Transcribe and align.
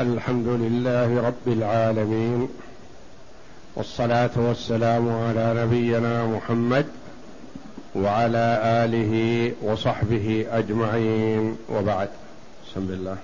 الحمد 0.00 0.48
لله 0.48 1.20
رب 1.20 1.46
العالمين 1.46 2.48
والصلاة 3.76 4.30
والسلام 4.36 5.08
على 5.08 5.54
نبينا 5.64 6.26
محمد 6.26 6.86
وعلى 7.96 8.60
آله 8.64 9.12
وصحبه 9.62 10.46
أجمعين. 10.50 11.56
وبعد. 11.68 12.08
بسم 12.64 12.80
الله. 12.80 13.16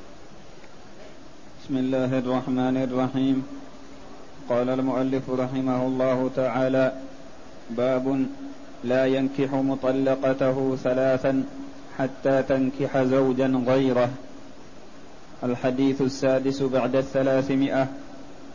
بسم 1.64 1.76
الله 1.76 2.18
الرحمن 2.18 2.76
الرحيم. 2.76 3.46
قال 4.48 4.68
المؤلف 4.68 5.30
رحمه 5.30 5.86
الله 5.86 6.30
تعالى 6.36 6.92
باب 7.70 8.26
لا 8.84 9.06
ينكح 9.06 9.54
مطلقته 9.54 10.76
ثلاثا 10.84 11.44
حتى 11.98 12.42
تنكح 12.42 13.02
زوجا 13.02 13.64
غيره. 13.66 14.10
الحديث 15.44 16.02
السادس 16.02 16.62
بعد 16.62 16.96
الثلاثمائة 16.96 17.86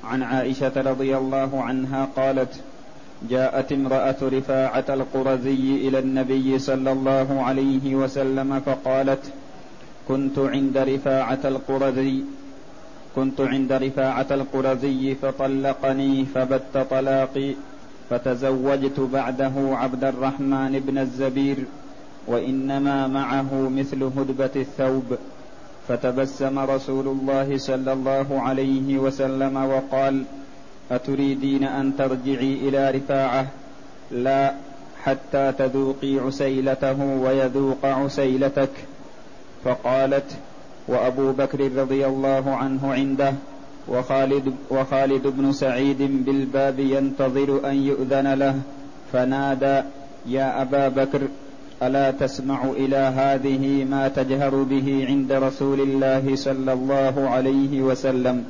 عن 0.04 0.24
عائشة 0.24 0.72
رضي 0.78 1.18
الله 1.18 1.64
عنها 1.64 2.08
قالت 2.16 2.54
جاءت 3.30 3.72
امرأة 3.72 4.16
رفاعة 4.22 4.86
القرزي 4.90 5.88
إلى 5.88 6.00
النبي 6.00 6.60
صلى 6.60 6.92
الله 6.92 7.44
عليه 7.44 7.96
وسلم 7.96 8.60
فقالت 8.60 9.32
كنت 10.08 10.40
عند 10.40 10.78
رفاعة 10.78 11.40
القرزي 11.46 12.24
كنت 13.16 13.42
عند 13.42 13.72
رفاعة 13.74 14.28
القرزي 14.32 15.16
فطلقني 15.16 16.26
فبت 16.26 16.78
طلاقي 16.90 17.54
فتزوجت 18.10 19.00
بعده 19.00 19.54
عبد 19.58 20.04
الرحمن 20.04 20.80
بن 20.88 20.98
الزبير 20.98 21.58
وإنما 22.28 23.08
معه 23.08 23.70
مثل 23.70 24.04
هدبة 24.04 24.56
الثوب. 24.56 25.18
فتبسم 25.92 26.60
رسول 26.60 27.08
الله 27.08 27.58
صلى 27.58 27.94
الله 27.94 28.42
عليه 28.42 28.98
وسلم 28.98 29.56
وقال 29.58 30.24
أتريدين 30.92 31.64
أن 31.64 31.98
ترجعي 31.98 32.54
إلى 32.54 32.92
رفاعة؟ 32.92 33.48
لا 34.12 34.54
حتى 35.04 35.52
تذوقي 35.52 36.20
عسيلته 36.20 37.04
ويذوق 37.04 37.86
عسيلتك. 37.86 38.70
فقالت 39.64 40.32
وأبو 40.88 41.32
بكر 41.32 41.60
رضي 41.76 42.06
الله 42.06 42.56
عنه 42.56 42.94
عنده 42.94 43.34
وخالد, 43.88 44.56
وخالد 44.70 45.28
بن 45.28 45.52
سعيد 45.52 46.26
بالباب 46.26 46.80
ينتظر 46.80 47.70
أن 47.70 47.76
يؤذن 47.76 48.34
له 48.34 48.56
فنادى 49.14 49.82
يا 50.26 50.62
أبا 50.62 50.88
بكر 50.88 51.22
ألا 51.82 52.12
تسمع 52.12 52.64
إلى 52.64 52.96
هذه 52.96 53.84
ما 53.84 54.08
تجهر 54.08 54.56
به 54.56 55.06
عند 55.08 55.32
رسول 55.32 55.82
الله 55.82 56.36
صلى 56.36 56.74
الله 56.74 57.30
عليه 57.30 57.82
وسلم. 57.82 58.46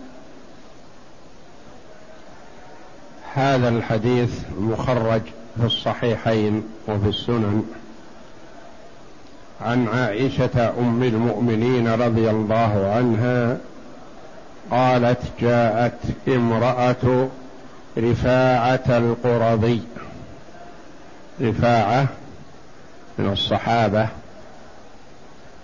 هذا 3.34 3.70
الحديث 3.70 4.40
مخرج 4.60 5.22
في 5.60 5.66
الصحيحين 5.66 6.64
وفي 6.88 7.10
السنن. 7.10 7.64
عن 9.62 9.88
عائشة 9.88 10.74
أم 10.80 11.04
المؤمنين 11.04 11.88
رضي 11.88 12.30
الله 12.30 12.94
عنها 12.96 13.58
قالت 14.72 15.22
جاءت 15.42 16.00
امرأة 16.28 17.28
رفاعة 17.98 18.98
القرظي 18.98 19.82
رفاعة 21.42 22.08
من 23.18 23.32
الصحابة 23.32 24.08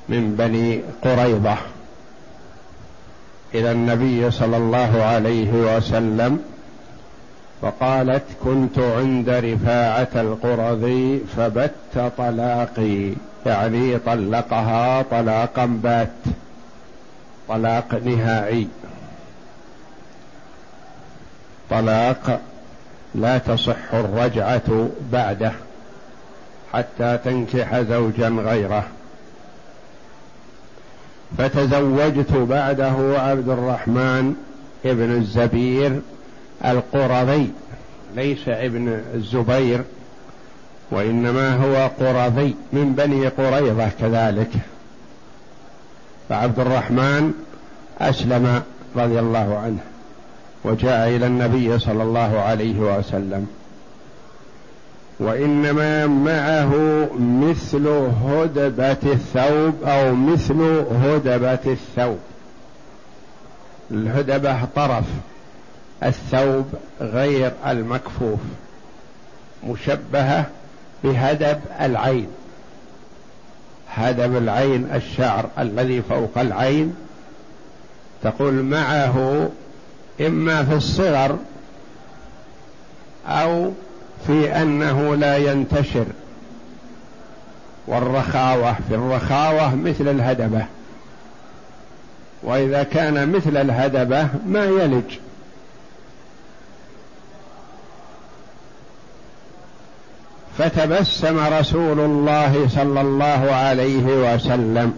من 0.09 0.35
بني 0.35 0.81
قريضة. 1.03 1.55
إلى 3.55 3.71
النبي 3.71 4.31
صلى 4.31 4.57
الله 4.57 5.03
عليه 5.03 5.51
وسلم 5.51 6.39
فقالت 7.61 8.23
كنت 8.43 8.79
عند 8.79 9.29
رفاعة 9.29 10.07
القرظي 10.15 11.19
فبت 11.37 12.11
طلاقي. 12.17 13.13
يعني 13.45 13.97
طلقها 13.97 15.01
طلاقا 15.01 15.65
بات 15.65 16.09
طلاق 17.47 17.93
نهائي. 18.05 18.67
طلاق 21.69 22.41
لا 23.15 23.37
تصح 23.37 23.93
الرجعة 23.93 24.89
بعده. 25.11 25.51
حتى 26.77 27.19
تنكح 27.25 27.79
زوجا 27.79 28.29
غيره. 28.29 28.87
فتزوجت 31.37 32.31
بعده 32.31 33.21
عبد 33.21 33.49
الرحمن 33.49 34.35
ابن 34.85 35.11
الزبير 35.11 36.01
القرظي 36.65 37.47
ليس 38.15 38.47
ابن 38.47 39.01
الزبير 39.13 39.81
وإنما 40.91 41.55
هو 41.55 41.89
قرظي 41.99 42.55
من 42.73 42.93
بني 42.97 43.27
قريظة 43.27 43.89
كذلك. 43.99 44.51
فعبد 46.29 46.59
الرحمن 46.59 47.33
أسلم 47.99 48.63
رضي 48.95 49.19
الله 49.19 49.57
عنه 49.57 49.79
وجاء 50.63 51.09
إلى 51.09 51.27
النبي 51.27 51.79
صلى 51.79 52.03
الله 52.03 52.39
عليه 52.39 52.79
وسلم. 52.79 53.47
وإنما 55.19 56.07
معه 56.07 56.73
مثل 57.19 57.87
هدبة 58.25 58.97
الثوب 59.13 59.83
أو 59.83 60.15
مثل 60.15 60.61
هدبة 61.03 61.59
الثوب. 61.65 62.19
الهدبة 63.91 64.65
طرف 64.75 65.05
الثوب 66.03 66.65
غير 67.01 67.51
المكفوف 67.67 68.39
مشبهة 69.67 70.45
بهدب 71.03 71.59
العين. 71.81 72.27
هدب 73.89 74.37
العين 74.37 74.89
الشعر 74.93 75.49
الذي 75.59 76.01
فوق 76.01 76.37
العين. 76.37 76.95
تقول 78.23 78.53
معه 78.53 79.49
إما 80.21 80.63
في 80.63 80.73
الصغر 80.73 81.37
أو 83.27 83.71
في 84.27 84.61
أنه 84.61 85.15
لا 85.15 85.37
ينتشر 85.37 86.05
والرخاوة 87.87 88.73
في 88.89 88.95
الرخاوة 88.95 89.75
مثل 89.75 90.07
الهدبة. 90.07 90.65
وإذا 92.43 92.83
كان 92.83 93.31
مثل 93.31 93.57
الهدبة 93.57 94.27
ما 94.45 94.65
يلج. 94.65 95.17
فتبسم 100.57 101.39
رسول 101.39 101.99
الله 101.99 102.67
صلى 102.67 103.01
الله 103.01 103.51
عليه 103.51 104.33
وسلم. 104.35 104.93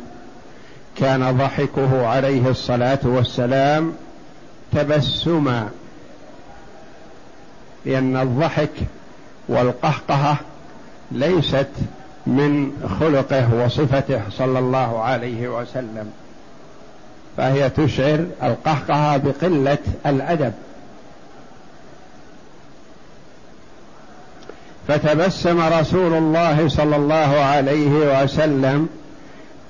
كان 0.97 1.37
ضحكه 1.37 2.07
عليه 2.07 2.49
الصلاة 2.49 2.99
والسلام 3.03 3.93
تبسما 4.71 5.69
لأن 7.85 8.17
الضحك 8.17 8.69
والقهقهة 9.49 10.37
ليست 11.11 11.67
من 12.27 12.71
خلقه 12.99 13.53
وصفته 13.53 14.21
صلى 14.37 14.59
الله 14.59 14.99
عليه 14.99 15.47
وسلم 15.47 16.11
فهي 17.37 17.69
تشعر 17.69 18.25
القهقهة 18.43 19.17
بقلة 19.17 19.77
الأدب. 20.05 20.53
فتبسم 24.87 25.61
رسول 25.61 26.13
الله 26.13 26.69
صلى 26.69 26.95
الله 26.95 27.39
عليه 27.39 28.23
وسلم 28.23 28.89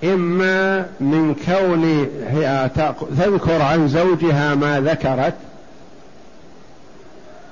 إما 0.03 0.85
من 0.99 1.35
كون 1.45 2.07
هي 2.27 2.69
تذكر 3.17 3.61
عن 3.61 3.87
زوجها 3.87 4.55
ما 4.55 4.79
ذكرت 4.79 5.33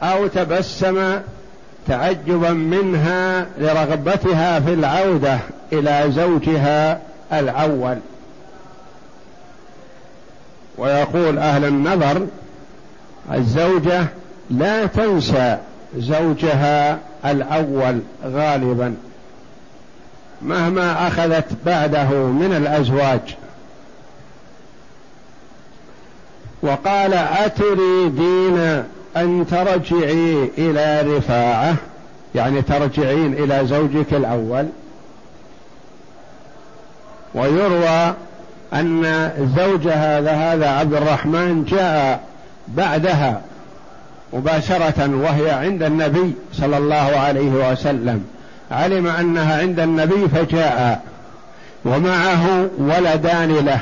أو 0.04 0.28
تبسم 0.28 1.20
تعجبا 1.88 2.50
منها 2.52 3.46
لرغبتها 3.58 4.60
في 4.60 4.74
العودة 4.74 5.40
إلى 5.74 6.06
زوجها 6.12 7.00
الأول. 7.34 7.98
ويقول 10.78 11.38
أهل 11.38 11.66
النظر 11.66 12.28
الزوجة 13.34 14.06
لا 14.50 14.86
تنسى 14.86 15.58
زوجها 15.98 17.00
الأول 17.26 18.00
غالبا. 18.26 18.96
مهما 20.42 21.08
أخذت 21.08 21.46
بعده 21.66 22.10
من 22.14 22.54
الأزواج. 22.58 23.36
وقال 26.62 27.14
اتريدين 27.14 28.84
أن 29.22 29.46
ترجعي 29.52 30.52
إلى 30.58 31.18
رفاعة 31.18 31.76
يعني 32.36 32.62
ترجعين 32.62 33.34
إلى 33.34 33.68
زوجك 33.68 34.14
الأول. 34.14 34.66
ويروى 37.36 38.14
أن 38.74 39.32
زوج 39.58 39.88
هذا 39.88 40.32
هذا 40.32 40.70
عبد 40.70 40.94
الرحمن 40.94 41.66
جاء 41.66 42.24
بعدها 42.68 43.42
مباشرة 44.34 45.10
وهي 45.16 45.52
عند 45.52 45.84
النبي 45.84 46.34
صلى 46.54 46.78
الله 46.78 46.96
عليه 46.96 47.72
وسلم. 47.72 48.26
علم 48.72 49.08
أنها 49.08 49.62
عند 49.62 49.80
النبي 49.80 50.28
فجاء 50.28 51.02
ومعه 51.86 52.68
ولدان 52.78 53.66
له. 53.66 53.80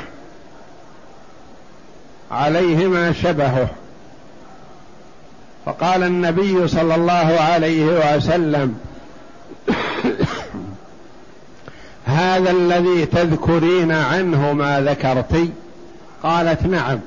عليهما 2.30 3.12
شبهه. 3.12 3.68
فقال 5.66 6.02
النبي 6.02 6.68
صلى 6.68 6.94
الله 6.94 7.40
عليه 7.40 8.16
وسلم 8.16 8.78
هذا 12.06 12.50
الذي 12.50 13.06
تذكرين 13.06 13.92
عنه 13.92 14.52
ما 14.52 14.80
ذكرت 14.80 15.48
قالت 16.22 16.66
نعم. 16.66 16.98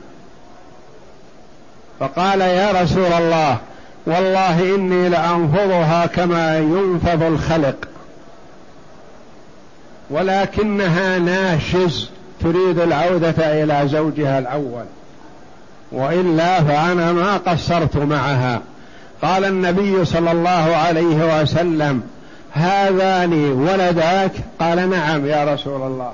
فقال 1.99 2.41
يا 2.41 2.81
رسول 2.81 3.13
الله 3.13 3.57
والله 4.05 4.75
إني 4.75 5.09
لأنفضها 5.09 6.05
كما 6.05 6.57
ينفض 6.57 7.23
الخلق. 7.23 7.75
ولكنها 10.09 11.19
ناشز 11.19 12.09
تريد 12.39 12.79
العودة 12.79 13.63
إلى 13.63 13.87
زوجها 13.87 14.39
الأول. 14.39 14.85
وإلا 15.91 16.63
فأنا 16.63 17.13
ما 17.13 17.37
قصرت 17.37 17.97
معها. 17.97 18.61
قال 19.21 19.45
النبي 19.45 20.05
صلى 20.05 20.31
الله 20.31 20.75
عليه 20.75 21.41
وسلم 21.41 22.01
هذان 22.51 23.33
ولداك؟ 23.51 24.31
قال 24.59 24.89
نعم 24.89 25.25
يا 25.25 25.53
رسول 25.53 25.81
الله. 25.81 26.11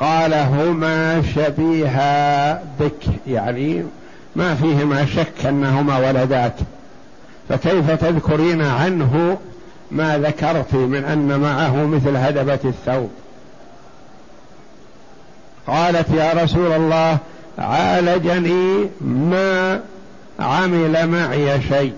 قال 0.00 0.34
هما 0.34 1.22
شبيها 1.34 2.52
بك. 2.80 3.04
يعني 3.26 3.84
ما 4.36 4.54
فيهما 4.54 5.06
شك 5.06 5.46
أنهما 5.46 5.98
ولداك. 5.98 6.54
فكيف 7.48 7.90
تذكرين 7.90 8.62
عنه 8.62 9.38
ما 9.90 10.18
ذكرت 10.18 10.74
من 10.74 11.04
أن 11.04 11.40
معه 11.40 11.86
مثل 11.86 12.16
هدبة 12.16 12.58
الثوب؟ 12.64 13.10
قالت 15.66 16.10
يا 16.10 16.32
رسول 16.32 16.72
الله 16.72 17.18
عالجني 17.58 18.88
ما 19.00 19.80
عمل 20.40 21.06
معي 21.08 21.62
شيء. 21.62 21.92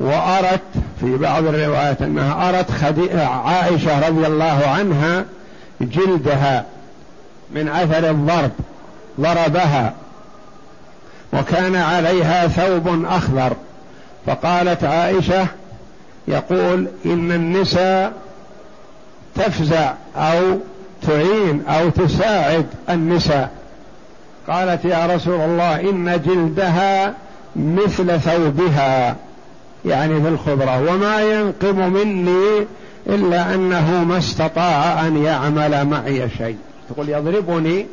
وأرت 0.00 0.60
في 1.00 1.16
بعض 1.16 1.44
الروايات 1.44 2.02
أنها 2.02 2.48
أرت 2.48 2.70
عائشة 3.14 4.08
رضي 4.08 4.26
الله 4.26 4.66
عنها 4.66 5.24
جلدها 5.80 6.64
من 7.50 7.68
أثر 7.68 8.10
الضرب 8.10 8.50
ضربها 9.20 9.94
وكان 11.32 11.76
عليها 11.76 12.48
ثوب 12.48 13.04
أخضر. 13.04 13.52
فقالت 14.26 14.84
عائشة 14.84 15.46
يقول 16.28 16.88
إن 17.06 17.32
النساء 17.32 18.12
تفزع 19.38 19.92
أو 20.16 20.58
تعين 21.06 21.62
أو 21.68 21.88
تساعد 21.88 22.66
النساء. 22.90 23.50
قالت 24.48 24.84
يا 24.84 25.06
رسول 25.06 25.40
الله 25.40 25.80
إن 25.80 26.20
جلدها 26.26 27.14
مثل 27.56 28.20
ثوبها 28.20 29.16
يعني 29.84 30.22
في 30.22 30.28
الخضرة 30.28 30.92
وما 30.92 31.20
ينقم 31.22 31.92
مني 31.92 32.66
إلا 33.06 33.54
أنه 33.54 34.04
ما 34.04 34.18
استطاع 34.18 35.06
أن 35.06 35.24
يعمل 35.24 35.86
معي 35.86 36.28
شيء. 36.38 36.56
تقول 36.90 37.08
يضربني 37.08 37.86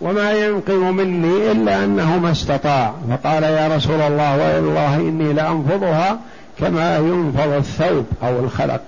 وما 0.00 0.32
ينقم 0.32 0.96
مني 0.96 1.52
إلا 1.52 1.84
أنه 1.84 2.18
ما 2.18 2.30
استطاع. 2.30 2.94
فقال 3.10 3.42
يا 3.42 3.76
رسول 3.76 4.00
الله 4.00 4.54
والله 4.54 4.96
إني 4.96 5.32
لأنفضها 5.32 6.18
كما 6.58 6.98
ينفض 6.98 7.52
الثوب 7.52 8.06
أو 8.22 8.38
الخلق. 8.38 8.80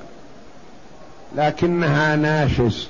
لكنها 1.37 2.17
ناشز. 2.17 2.89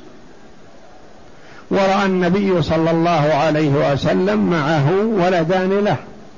ورأى 1.71 2.07
النبي 2.07 2.63
صلى 2.63 2.91
الله 2.91 3.11
عليه 3.35 3.93
وسلم 3.93 4.51
معه 4.51 4.93
ولدان 5.05 5.85
له 5.85 5.97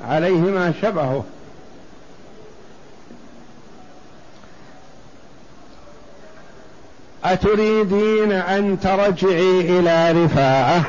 عليهما 0.09 0.73
شبهه. 0.83 1.25
أتريدين 7.25 8.33
أن 8.33 8.81
ترجعي 8.81 9.79
إلى 9.79 10.25
رفاعة؟ 10.25 10.85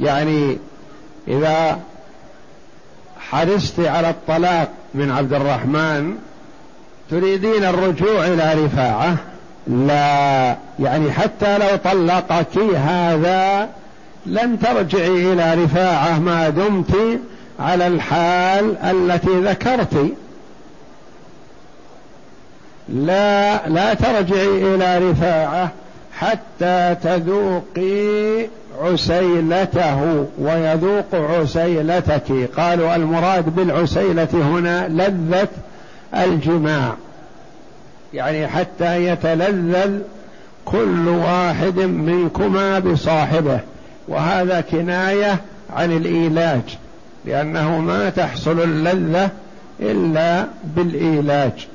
يعني 0.00 0.58
إذا 1.28 1.80
حرصت 3.20 3.80
على 3.80 4.10
الطلاق 4.10 4.68
من 4.94 5.10
عبد 5.10 5.32
الرحمن 5.32 6.18
تريدين 7.10 7.64
الرجوع 7.64 8.26
إلى 8.26 8.64
رفاعة؟ 8.64 9.16
لا 9.68 10.56
يعني 10.78 11.12
حتى 11.12 11.58
لو 11.58 11.76
طلقك 11.84 12.58
هذا 12.76 13.68
لن 14.26 14.58
ترجعي 14.58 15.32
إلى 15.32 15.64
رفاعة 15.64 16.18
ما 16.18 16.48
دمت 16.48 16.96
على 17.60 17.86
الحال 17.86 18.76
التي 18.78 19.40
ذكرت. 19.40 20.12
لا 22.88 23.68
لا 23.68 23.94
ترجعي 23.94 24.74
إلى 24.74 25.10
رفاعة 25.10 25.70
حتى 26.18 26.96
تذوقي 27.02 28.48
عسيلته 28.82 30.26
ويذوق 30.38 31.14
عسيلتك. 31.14 32.50
قالوا 32.56 32.96
المراد 32.96 33.56
بالعسيلة 33.56 34.28
هنا 34.32 34.88
لذة 34.88 35.48
الجماع. 36.14 36.94
يعني 38.14 38.48
حتى 38.48 39.04
يتلذذ 39.04 39.98
كل 40.64 41.08
واحد 41.08 41.78
منكما 41.78 42.78
بصاحبه. 42.78 43.60
وهذا 44.08 44.60
كناية 44.60 45.40
عن 45.70 45.92
الإيلاج 45.92 46.78
لأنه 47.24 47.78
ما 47.78 48.10
تحصل 48.10 48.60
اللذة 48.60 49.30
إلا 49.80 50.46
بالإيلاج. 50.64 51.66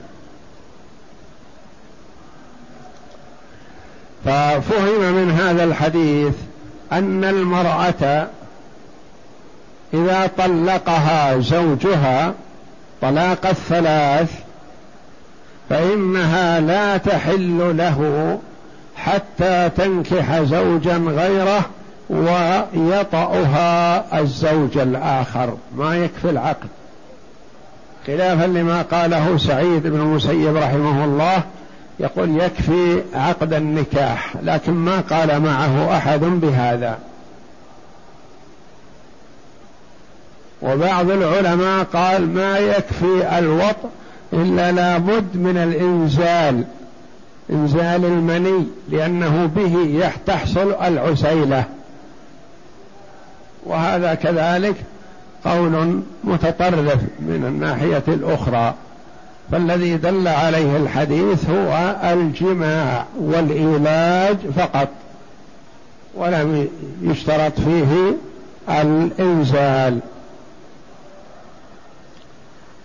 ففهم 4.26 5.14
من 5.14 5.32
هذا 5.32 5.64
الحديث 5.64 6.34
أن 6.92 7.24
المرأة 7.24 8.28
إذا 9.94 10.30
طلقها 10.38 11.40
زوجها 11.40 12.34
طلاق 13.02 13.46
الثلاث 13.46 14.32
فإنها 15.72 16.60
لا 16.60 16.98
تحل 16.98 17.78
له 17.78 18.40
حتى 18.96 19.70
تنكح 19.78 20.42
زوجا 20.42 20.98
غيره 20.98 21.66
ويطأها 22.10 24.04
الزوج 24.20 24.78
الآخر. 24.78 25.58
ما 25.76 25.96
يكفي 25.96 26.30
العقد. 26.30 26.68
خلافا 28.08 28.46
لما 28.46 28.82
قاله 28.82 29.38
سعيد 29.38 29.84
بن 29.88 30.00
المسيب 30.00 30.58
رحمه 30.58 31.06
الله 31.06 31.44
يقول 32.00 32.42
يكفي 32.42 33.02
عقد 33.14 33.54
النكاح 33.54 34.34
لكن 34.44 34.72
ما 34.72 35.02
قال 35.10 35.40
معه 35.40 35.98
أحد 35.98 36.20
بهذا. 36.20 37.00
وبعض 40.62 41.10
العلماء 41.10 41.84
قال 41.84 42.34
ما 42.34 42.58
يكفي 42.58 43.40
الوطء 43.40 43.90
إلا 44.34 44.72
لابد 44.72 45.38
من 45.38 45.58
الإنزال 45.58 46.64
إنزال 47.52 48.06
المني 48.06 48.68
لأنه 48.90 49.46
به 49.56 50.10
تحصل 50.26 50.74
العسيلة. 50.84 51.64
وهذا 53.66 54.14
كذلك 54.14 54.76
قول 55.46 56.02
متطرف 56.24 57.02
من 57.20 57.46
الناحية 57.48 58.04
الأخرى. 58.08 58.74
فالذي 59.52 59.98
دل 59.98 60.28
عليه 60.28 60.78
الحديث 60.78 61.50
هو 61.50 61.96
الجماع 62.04 63.06
والعلاج 63.20 64.38
فقط 64.56 64.88
ولم 66.16 66.68
يشترط 67.02 67.60
فيه 67.60 68.16
الإنزال. 68.70 70.00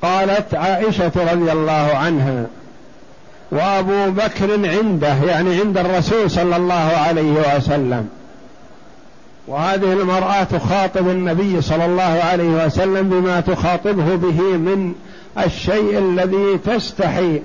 قالت 0.02 0.54
عائشة 0.54 1.12
رضي 1.32 1.52
الله 1.52 1.90
عنها 1.94 2.46
وأبو 3.50 4.10
بكر 4.10 4.68
عنده 4.68 5.14
يعني 5.14 5.60
عند 5.60 5.78
الرسول 5.78 6.30
صلى 6.30 6.56
الله 6.56 6.92
عليه 7.06 7.56
وسلم. 7.56 8.08
وهذه 9.46 9.92
المرأة 9.92 10.42
تخاطب 10.42 11.08
النبي 11.08 11.62
صلى 11.62 11.84
الله 11.84 12.02
عليه 12.02 12.66
وسلم 12.66 13.08
بما 13.08 13.40
تخاطبه 13.40 14.16
به 14.16 14.40
من 14.42 14.94
الشيء 15.44 15.98
الذي 15.98 16.58
تستحي 16.58 17.42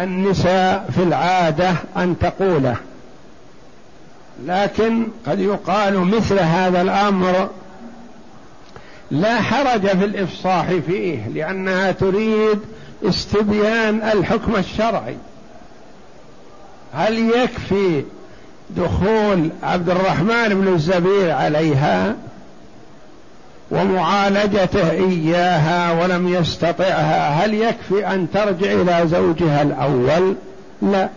النساء 0.00 0.90
في 0.94 1.02
العادة 1.02 1.74
أن 1.96 2.16
تقوله. 2.20 2.76
لكن 4.46 5.06
قد 5.26 5.40
يقال 5.40 5.98
مثل 5.98 6.38
هذا 6.38 6.82
الأمر 6.82 7.48
لا 9.10 9.40
حرج 9.40 9.86
في 9.86 10.04
الإفصاح 10.04 10.66
فيه 10.86 11.28
لأنها 11.28 11.92
تريد 11.92 12.58
استبيان 13.04 14.02
الحكم 14.02 14.56
الشرعي. 14.56 15.16
هل 16.94 17.18
يكفي 17.18 18.04
دخول 18.70 19.50
عبد 19.62 19.90
الرحمن 19.90 20.48
بن 20.48 20.74
الزبير 20.74 21.30
عليها 21.30 22.16
ومعالجته 23.70 24.90
إياها 24.90 26.02
ولم 26.02 26.28
يستطعها؟ 26.28 27.28
هل 27.28 27.54
يكفي 27.54 28.06
أن 28.06 28.26
ترجع 28.34 28.72
إلى 28.72 29.08
زوجها 29.08 29.62
الأول؟ 29.62 30.34
لا. 30.82 31.08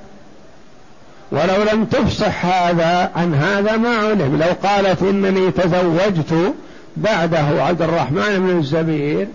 ولو 1.31 1.63
لم 1.74 1.86
تفصح 1.86 2.46
هذا 2.46 3.12
عن 3.15 3.34
هذا 3.36 3.77
ما 3.77 3.98
علم. 3.98 4.41
لو 4.41 4.69
قالت 4.69 5.01
إنني 5.01 5.51
تزوجت 5.51 6.53
بعده 7.03 7.63
عبد 7.63 7.82
الرحمن 7.82 8.39
بن 8.39 8.58
الزبير 8.60 9.27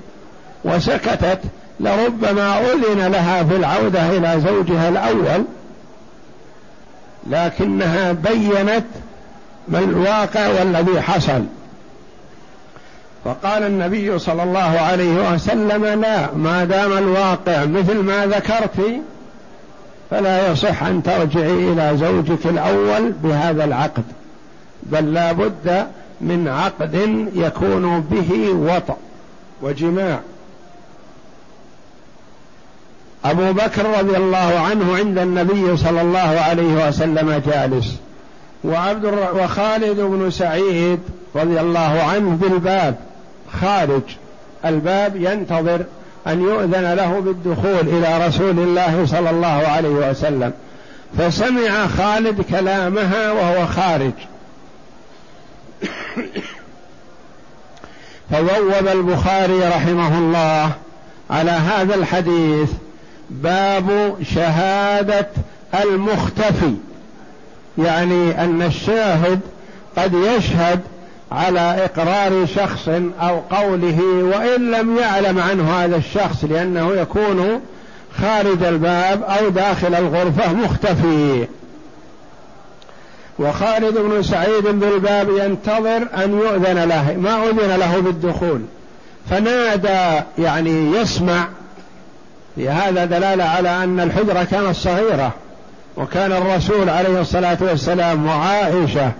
وسكتت 0.64 1.40
لربما 1.80 2.60
أذن 2.60 3.12
لها 3.12 3.44
في 3.44 3.56
العودة 3.56 4.08
إلى 4.08 4.40
زوجها 4.40 4.88
الأول 4.88 5.44
لكنها 7.30 8.12
بينت 8.12 8.84
ما 9.68 9.78
الواقع 9.78 10.48
والذي 10.48 11.00
حصل. 11.00 11.44
فقال 13.24 13.62
النبي 13.62 14.18
صلى 14.18 14.42
الله 14.42 14.80
عليه 14.80 15.32
وسلم 15.32 15.84
لا 15.84 16.34
ما 16.34 16.64
دام 16.64 16.92
الواقع 16.98 17.64
مثل 17.64 17.96
ما 17.96 18.26
ذكرت 18.26 19.00
فلا 20.10 20.52
يصح 20.52 20.82
أن 20.82 21.02
ترجعي 21.02 21.72
إلى 21.72 21.96
زوجك 21.96 22.46
الأول 22.46 23.12
بهذا 23.22 23.64
العقد 23.64 24.04
بل 24.82 25.14
لا 25.14 25.32
بد 25.32 25.86
من 26.24 26.48
عقد 26.48 26.94
يكون 27.34 28.00
به 28.00 28.48
وطأ. 28.50 28.96
وجماع. 29.62 30.20
أبو 33.24 33.52
بكر 33.52 33.98
رضي 33.98 34.16
الله 34.16 34.58
عنه 34.70 34.96
عند 34.96 35.18
النبي 35.18 35.76
صلى 35.76 36.00
الله 36.00 36.18
عليه 36.18 36.88
وسلم 36.88 37.42
جالس 37.46 37.96
وعبد 38.64 39.04
وخالد 39.34 40.00
بن 40.00 40.30
سعيد 40.30 41.00
رضي 41.36 41.60
الله 41.60 42.02
عنه 42.02 42.38
بالباب 42.42 42.94
خارج. 43.60 44.02
الباب 44.64 45.16
ينتظر 45.16 45.84
أن 46.26 46.42
يؤذن 46.42 46.94
له 46.94 47.20
بالدخول 47.20 47.88
إلى 47.88 48.26
رسول 48.26 48.58
الله 48.58 49.06
صلى 49.06 49.30
الله 49.30 49.46
عليه 49.46 50.10
وسلم 50.10 50.52
فسمع 51.18 51.86
خالد 51.86 52.40
كلامها 52.40 53.32
وهو 53.32 53.66
خارج. 53.66 54.12
فبوب 58.30 58.88
البخاري 58.92 59.58
رحمه 59.58 60.18
الله 60.18 60.70
على 61.30 61.50
هذا 61.50 61.94
الحديث 61.94 62.70
باب 63.30 64.16
شهادة 64.34 65.28
المختفي. 65.82 66.74
يعني 67.78 68.44
أن 68.44 68.62
الشاهد 68.62 69.40
قد 69.96 70.14
يشهد 70.14 70.80
على 71.32 71.60
إقرار 71.60 72.46
شخص 72.46 72.88
أو 73.20 73.40
قوله 73.50 74.00
وإن 74.02 74.70
لم 74.70 74.98
يعلم 74.98 75.38
عنه 75.38 75.72
هذا 75.72 75.96
الشخص 75.96 76.44
لأنه 76.44 76.92
يكون 76.92 77.60
خارج 78.20 78.62
الباب 78.62 79.22
أو 79.22 79.48
داخل 79.48 79.94
الغرفة 79.94 80.52
مختفي. 80.52 81.46
وخالد 83.38 83.98
بن 83.98 84.22
سعيد 84.22 84.64
بالباب 84.64 85.28
ينتظر 85.30 86.06
أن 86.24 86.38
يؤذن 86.38 86.84
له 86.84 87.16
ما 87.20 87.44
أذن 87.44 87.76
له 87.76 88.00
بالدخول. 88.00 88.60
فنادى 89.30 90.24
يعني 90.38 90.96
يسمع 90.96 91.48
هذا 92.58 93.04
دلالة 93.04 93.44
على 93.44 93.84
أن 93.84 94.00
الحجرة 94.00 94.44
كانت 94.44 94.76
صغيرة 94.76 95.32
وكان 95.96 96.32
الرسول 96.32 96.88
عليه 96.88 97.20
الصلاة 97.20 97.58
والسلام 97.60 98.26
وعائشة 98.26 99.12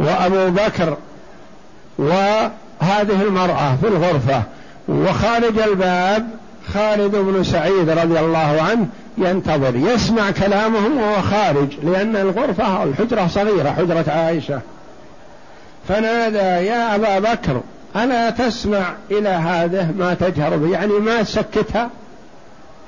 وأبو 0.00 0.50
بكر 0.50 0.96
وهذه 1.98 3.22
المرأة 3.22 3.76
في 3.80 3.88
الغرفة 3.88 4.42
وخارج 4.88 5.58
الباب 5.58 6.28
خالد 6.74 7.16
بن 7.16 7.44
سعيد 7.44 7.90
رضي 7.90 8.20
الله 8.20 8.62
عنه 8.70 8.86
ينتظر 9.26 9.76
يسمع 9.76 10.30
كلامهم 10.30 10.98
وهو 10.98 11.22
خارج 11.22 11.68
لأن 11.82 12.16
الغرفة 12.16 12.82
الحجرة 12.82 13.26
صغيرة 13.26 13.70
حجرة 13.70 14.04
عائشة. 14.08 14.60
فنادى 15.88 16.66
يا 16.66 16.94
أبا 16.94 17.18
بكر 17.18 17.60
ألا 17.96 18.30
تسمع 18.30 18.94
إلى 19.10 19.28
هذه 19.28 19.92
ما 19.98 20.14
تجهر 20.14 20.56
به؟ 20.56 20.70
يعني 20.70 20.92
ما 20.92 21.22
تسكتها 21.22 21.90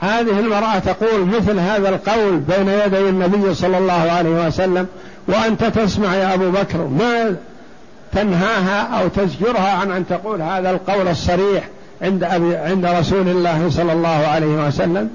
هذه 0.01 0.41
المرأة 0.41 0.79
تقول 0.79 1.27
مثل 1.27 1.59
هذا 1.59 1.89
القول 1.89 2.37
بين 2.37 2.69
يدي 2.69 3.09
النبي 3.09 3.55
صلى 3.55 3.79
الله 3.79 4.11
عليه 4.13 4.47
وسلم 4.47 4.87
وأنت 5.29 5.65
تسمع 5.65 6.15
يا 6.15 6.35
أبو 6.35 6.51
بكر 6.51 6.79
ما 6.79 7.37
تنهاها 8.13 9.01
أو 9.01 9.09
تزجرها 9.09 9.71
عن 9.71 9.91
أن 9.91 10.07
تقول 10.07 10.43
هذا 10.43 10.71
القول 10.71 11.09
الصريح 11.09 11.69
عند 12.03 12.25
أبي 12.25 12.57
عند 12.57 12.87
رسول 12.87 13.29
الله 13.29 13.71
صلى 13.71 13.93
الله 13.93 14.09
عليه 14.09 14.67
وسلم؟ 14.67 15.11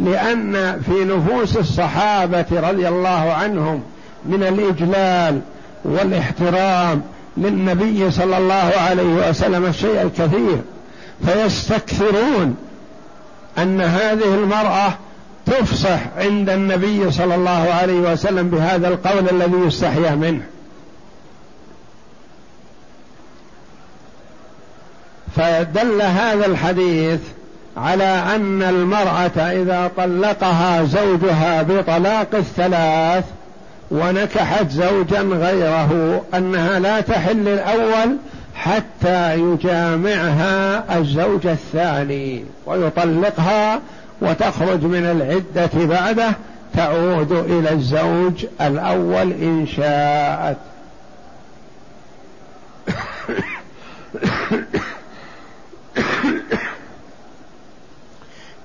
لأن 0.00 0.80
في 0.86 1.04
نفوس 1.04 1.56
الصحابة 1.56 2.46
رضي 2.52 2.88
الله 2.88 3.32
عنهم 3.32 3.82
من 4.26 4.42
الإجلال 4.42 5.40
والاحترام 5.84 7.02
للنبي 7.36 8.10
صلى 8.10 8.38
الله 8.38 8.72
عليه 8.88 9.28
وسلم 9.28 9.66
الشيء 9.66 10.02
الكثير 10.02 10.60
فيستكثرون 11.26 12.56
أن 13.58 13.80
هذه 13.80 14.34
المرأة 14.34 14.92
تفصح 15.46 16.00
عند 16.16 16.50
النبي 16.50 17.10
صلى 17.10 17.34
الله 17.34 17.74
عليه 17.80 18.12
وسلم 18.12 18.48
بهذا 18.48 18.88
القول 18.88 19.28
الذي 19.28 19.56
يستحيا 19.66 20.14
منه. 20.14 20.42
فدل 25.36 26.02
هذا 26.02 26.46
الحديث 26.46 27.20
على 27.76 28.22
أن 28.34 28.62
المرأة 28.62 29.40
إذا 29.52 29.90
طلقها 29.96 30.84
زوجها 30.84 31.62
بطلاق 31.62 32.34
الثلاث 32.34 33.24
ونكحت 33.90 34.70
زوجا 34.70 35.20
غيره 35.20 36.22
أنها 36.34 36.78
لا 36.78 37.00
تحل 37.00 37.48
الأول 37.48 38.16
حتى 38.54 39.34
يجامعها 39.38 40.84
الزوج 40.98 41.46
الثاني 41.46 42.44
ويطلقها 42.66 43.80
وتخرج 44.22 44.82
من 44.82 45.04
العدة 45.04 45.86
بعده 45.86 46.32
تعود 46.76 47.32
إلى 47.32 47.72
الزوج 47.72 48.46
الأول 48.60 49.32
إن 49.32 49.66
شاءت. 49.76 50.56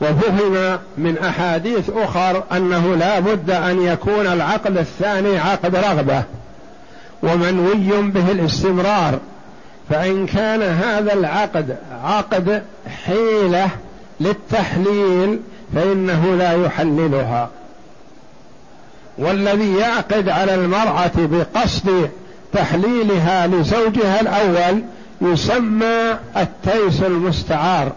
وفهم 0.09 0.79
من 0.97 1.17
أحاديث 1.17 1.89
أخر 1.89 2.43
أنه 2.51 2.95
لا 2.95 3.19
بد 3.19 3.51
أن 3.51 3.81
يكون 3.81 4.27
العقد 4.27 4.77
الثاني 4.77 5.39
عقد 5.39 5.75
رغبة 5.75 6.23
ومنوي 7.23 8.01
به 8.01 8.31
الاستمرار 8.31 9.19
فإن 9.89 10.25
كان 10.25 10.61
هذا 10.61 11.13
العقد 11.13 11.77
عقد 12.03 12.63
حيلة 13.05 13.69
للتحليل 14.19 15.39
فإنه 15.75 16.35
لا 16.35 16.65
يحللها. 16.65 17.49
والذي 19.17 19.77
يعقد 19.77 20.29
على 20.29 20.55
المرأة 20.55 21.11
بقصد 21.17 22.09
تحليلها 22.53 23.47
لزوجها 23.47 24.21
الأول 24.21 24.83
يسمى 25.21 26.17
التيس 26.37 27.01
المستعار. 27.01 27.91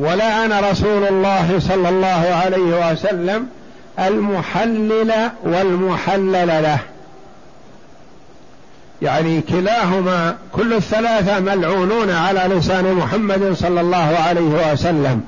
ولعن 0.00 0.52
رسول 0.70 1.04
الله 1.04 1.58
صلى 1.58 1.88
الله 1.88 2.40
عليه 2.44 2.92
وسلم 2.92 3.46
المحلل 3.98 5.12
والمحلل 5.44 6.46
له. 6.62 6.78
يعني 9.02 9.40
كلاهما 9.40 10.36
كل 10.52 10.74
الثلاثة 10.74 11.40
ملعونون 11.40 12.10
على 12.10 12.54
لسان 12.54 12.94
محمد 12.94 13.52
صلى 13.52 13.80
الله 13.80 14.16
عليه 14.28 14.72
وسلم. 14.72 15.22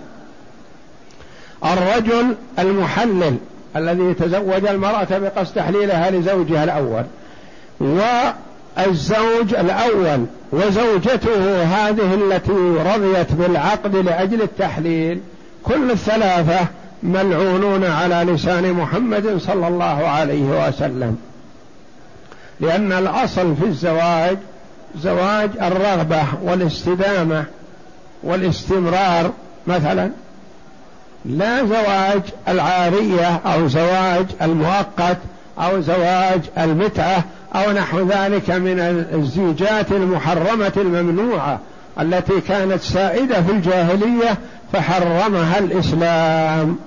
الرجل 1.64 2.34
المحلل 2.58 3.36
الذي 3.76 4.02
يتزوج 4.02 4.66
المرأة 4.66 5.08
بقصد 5.10 5.54
تحليلها 5.54 6.10
لزوجها 6.10 6.64
الأول 6.64 7.04
الزوج 8.78 9.54
الأول 9.54 10.26
وزوجته 10.52 11.62
هذه 11.62 12.14
التي 12.14 12.76
رضيت 12.94 13.32
بالعقد 13.32 13.96
لأجل 13.96 14.42
التحليل 14.42 15.20
كل 15.62 15.90
الثلاثة 15.90 16.66
ملعونون 17.02 17.84
على 17.84 18.32
لسان 18.32 18.72
محمد 18.72 19.38
صلى 19.38 19.68
الله 19.68 20.08
عليه 20.08 20.68
وسلم. 20.68 21.16
لأن 22.60 22.92
الأصل 22.92 23.56
في 23.56 23.66
الزواج 23.66 24.36
زواج 25.02 25.50
الرغبة 25.62 26.22
والاستدامة 26.42 27.44
والاستمرار 28.22 29.30
مثلا. 29.66 30.10
لا 31.24 31.64
زواج 31.66 32.22
العارية 32.48 33.40
أو 33.46 33.68
زواج 33.68 34.26
المؤقت 34.42 35.18
أو 35.58 35.80
زواج 35.80 36.40
المتعة 36.58 37.24
أو 37.54 37.72
نحو 37.72 38.00
ذلك 38.00 38.50
من 38.50 38.80
الزيجات 39.12 39.92
المحرمة 39.92 40.72
الممنوعة 40.76 41.60
التي 42.00 42.40
كانت 42.40 42.82
سائدة 42.82 43.42
في 43.42 43.52
الجاهلية 43.52 44.38
فحرمها 44.72 45.58
الإسلام. 45.58 46.78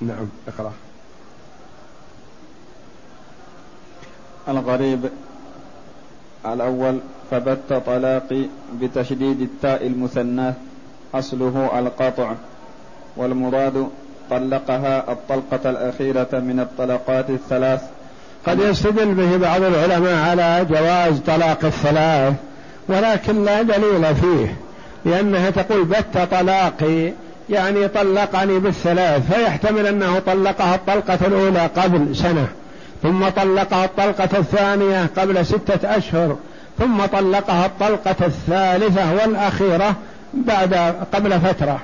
نعم 0.00 0.28
اقرأ. 0.48 0.72
الغريب 4.48 5.10
الأول 6.46 6.98
فبت 7.30 7.82
طلاقي 7.86 8.44
بتشديد 8.80 9.40
التاء 9.40 9.86
المثناه 9.86 10.54
أصله 11.14 11.78
القطع 11.78 12.34
والمراد 13.16 13.88
طلقها 14.30 15.12
الطلقة 15.12 15.70
الأخيرة 15.70 16.28
من 16.32 16.60
الطلقات 16.60 17.30
الثلاث. 17.30 17.80
قد 18.46 18.60
يستدل 18.60 19.14
به 19.14 19.36
بعض 19.36 19.62
العلماء 19.62 20.28
على 20.28 20.66
جواز 20.70 21.20
طلاق 21.20 21.64
الثلاث 21.64 22.34
ولكن 22.88 23.44
لا 23.44 23.62
دليل 23.62 24.14
فيه 24.14 24.56
لأنها 25.04 25.50
تقول 25.50 25.84
بت 25.84 26.18
طلاقي 26.30 27.12
يعني 27.50 27.88
طلقني 27.88 28.58
بالثلاث 28.58 29.32
فيحتمل 29.32 29.86
أنه 29.86 30.18
طلقها 30.18 30.74
الطلقة 30.74 31.26
الأولى 31.26 31.70
قبل 31.76 32.16
سنة 32.16 32.46
ثم 33.02 33.28
طلقها 33.28 33.84
الطلقة 33.84 34.38
الثانية 34.38 35.10
قبل 35.16 35.46
ستة 35.46 35.96
أشهر 35.96 36.36
ثم 36.78 37.06
طلقها 37.06 37.66
الطلقة 37.66 38.26
الثالثة 38.26 39.14
والأخيرة 39.14 39.94
بعد 40.34 40.74
قبل 41.12 41.40
فترة. 41.40 41.80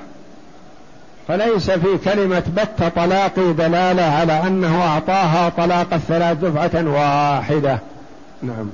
فليس 1.27 1.71
في 1.71 1.97
كلمة 1.97 2.43
بت 2.57 2.83
طلاقي 2.95 3.53
دلالة 3.53 4.03
على 4.03 4.47
أنه 4.47 4.81
أعطاها 4.81 5.49
طلاق 5.49 5.93
الثلاث 5.93 6.37
دفعة 6.37 6.87
واحدة. 6.87 7.79
نعم. 8.41 8.69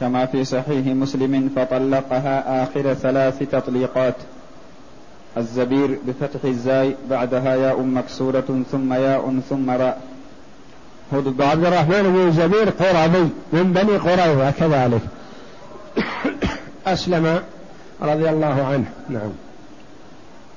كما 0.00 0.26
في 0.26 0.44
صحيح 0.44 0.86
مسلم 0.86 1.50
فطلقها 1.56 2.62
آخر 2.62 2.94
ثلاث 2.94 3.38
تطليقات. 3.38 4.14
الزبير 5.36 5.98
بفتح 6.06 6.44
الزاي 6.44 6.96
بعدها 7.10 7.54
ياء 7.54 7.82
مكسورة 7.82 8.62
ثم 8.72 8.92
ياء 8.92 9.40
ثم 9.50 9.70
راء. 9.70 10.00
هدب 11.12 11.42
عبد 11.42 11.64
الرحمن 11.64 12.02
بن 12.02 12.28
الزبير 12.28 12.70
قرظي 12.70 13.28
من 13.52 13.72
بني 13.72 13.96
قريظة 13.96 14.50
كذلك. 14.50 15.00
أسلم. 16.86 17.42
رضي 18.02 18.30
الله 18.30 18.64
عنه. 18.64 18.84
نعم. 19.08 19.32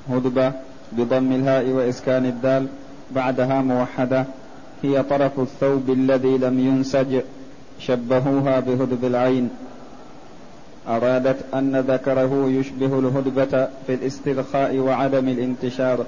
هدبة 0.10 0.52
بضم 0.92 1.32
الهاء 1.32 1.70
وإسكان 1.70 2.25
الدال 2.25 2.68
بعدها 3.12 3.62
موحدة 3.62 4.25
هي 4.84 5.04
طرف 5.04 5.40
الثوب 5.40 5.90
الذي 5.90 6.38
لم 6.38 6.60
ينسج 6.60 7.22
شبهوها 7.80 8.60
بهدب 8.60 9.06
العين. 9.06 9.50
أرادت 10.88 11.38
أن 11.54 11.80
ذكره 11.80 12.50
يشبه 12.50 13.00
الهدبة 13.00 13.68
في 13.88 13.94
الاسترخاء 13.94 14.78
وعدم 14.78 15.30
الانتشار. 15.30 16.06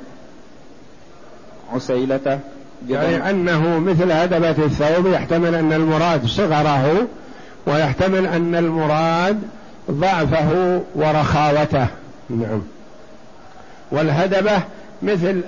عسيلته 1.74 2.40
يعني 2.90 3.30
أنه 3.30 3.80
مثل 3.80 4.12
هدبة 4.12 4.66
الثوب 4.66 5.08
يحتمل 5.08 5.56
أن 5.56 5.74
المراد 5.74 6.26
صغره 6.26 7.08
ويحتمل 7.68 8.26
أن 8.26 8.56
المراد 8.56 9.40
ضعفه 9.92 10.82
ورخاوته. 10.96 11.88
نعم. 12.30 12.62
والهدبة 13.92 14.62
مثل 15.02 15.42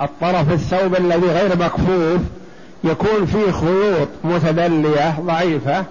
الطرف 0.00 0.52
الثوب 0.52 0.94
الذي 0.96 1.26
غير 1.26 1.56
مكفوف 1.56 2.20
يكون 2.84 3.26
فيه 3.26 3.50
خيوط 3.50 4.08
متدلية 4.24 5.20
ضعيفة. 5.20 5.84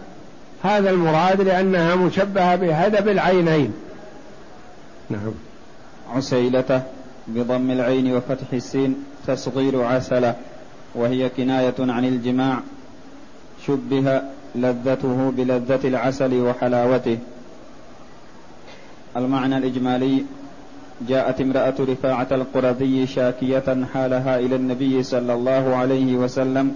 هذا 0.63 0.89
المراد 0.89 1.41
لأنها 1.41 1.95
مشبهة 1.95 2.55
بهدب 2.55 3.07
العينين. 3.07 3.73
نعم. 5.09 5.31
عسيلته 6.15 6.81
بضم 7.27 7.71
العين 7.71 8.15
وفتح 8.15 8.53
السين 8.53 8.95
تصغير 9.27 9.83
عسلة 9.83 10.35
وهي 10.95 11.29
كناية 11.29 11.75
عن 11.79 12.05
الجماع 12.05 12.59
شبه 13.67 14.21
لذته 14.55 15.33
بلذة 15.37 15.87
العسل 15.87 16.41
وحلاوته. 16.41 17.17
المعنى 19.17 19.57
الإجمالي 19.57 20.23
جاءت 21.07 21.41
امرأة 21.41 21.75
رفاعة 21.79 22.27
القرظي 22.31 23.07
شاكية 23.07 23.85
حالها 23.93 24.39
إلى 24.39 24.55
النبي 24.55 25.03
صلى 25.03 25.33
الله 25.33 25.75
عليه 25.75 26.15
وسلم 26.15 26.75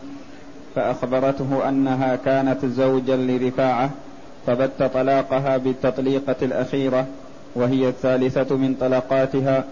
فأخبرته 0.75 1.69
أنها 1.69 2.15
كانت 2.15 2.65
زوجا 2.65 3.15
لرفاعة 3.15 3.89
فبت 4.47 4.83
طلاقها 4.93 5.57
بالتطليقة 5.57 6.35
الأخيرة 6.41 7.05
وهي 7.55 7.89
الثالثة 7.89 8.55
من 8.55 8.75
طلقاتها 8.75 9.63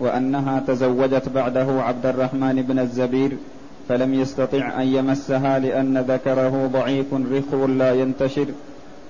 وأنها 0.00 0.60
تزوجت 0.66 1.28
بعده 1.28 1.82
عبد 1.82 2.06
الرحمن 2.06 2.62
بن 2.62 2.78
الزبير 2.78 3.36
فلم 3.88 4.14
يستطع 4.14 4.82
أن 4.82 4.86
يمسها 4.86 5.58
لأن 5.58 5.98
ذكره 5.98 6.70
ضعيف 6.72 7.06
رخو 7.14 7.66
لا 7.66 7.92
ينتشر. 7.94 8.46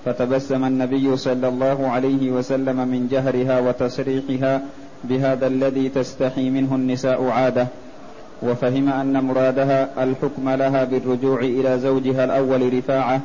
فتبسم 0.05 0.65
النبي 0.65 1.17
صلى 1.17 1.49
الله 1.49 1.89
عليه 1.89 2.31
وسلم 2.31 2.89
من 2.89 3.09
جهرها 3.11 3.61
وتصريحها 3.61 4.63
بهذا 5.05 5.47
الذي 5.47 5.89
تستحي 5.89 6.51
منه 6.51 6.75
النساء 6.75 7.25
عادة. 7.25 7.67
وفهم 8.43 8.89
أن 8.89 9.25
مرادها 9.25 10.05
الحكم 10.05 10.51
لها 10.51 10.85
بالرجوع 10.85 11.41
إلى 11.41 11.79
زوجها 11.79 12.25
الأول 12.25 12.75
رفاعة 12.75 13.21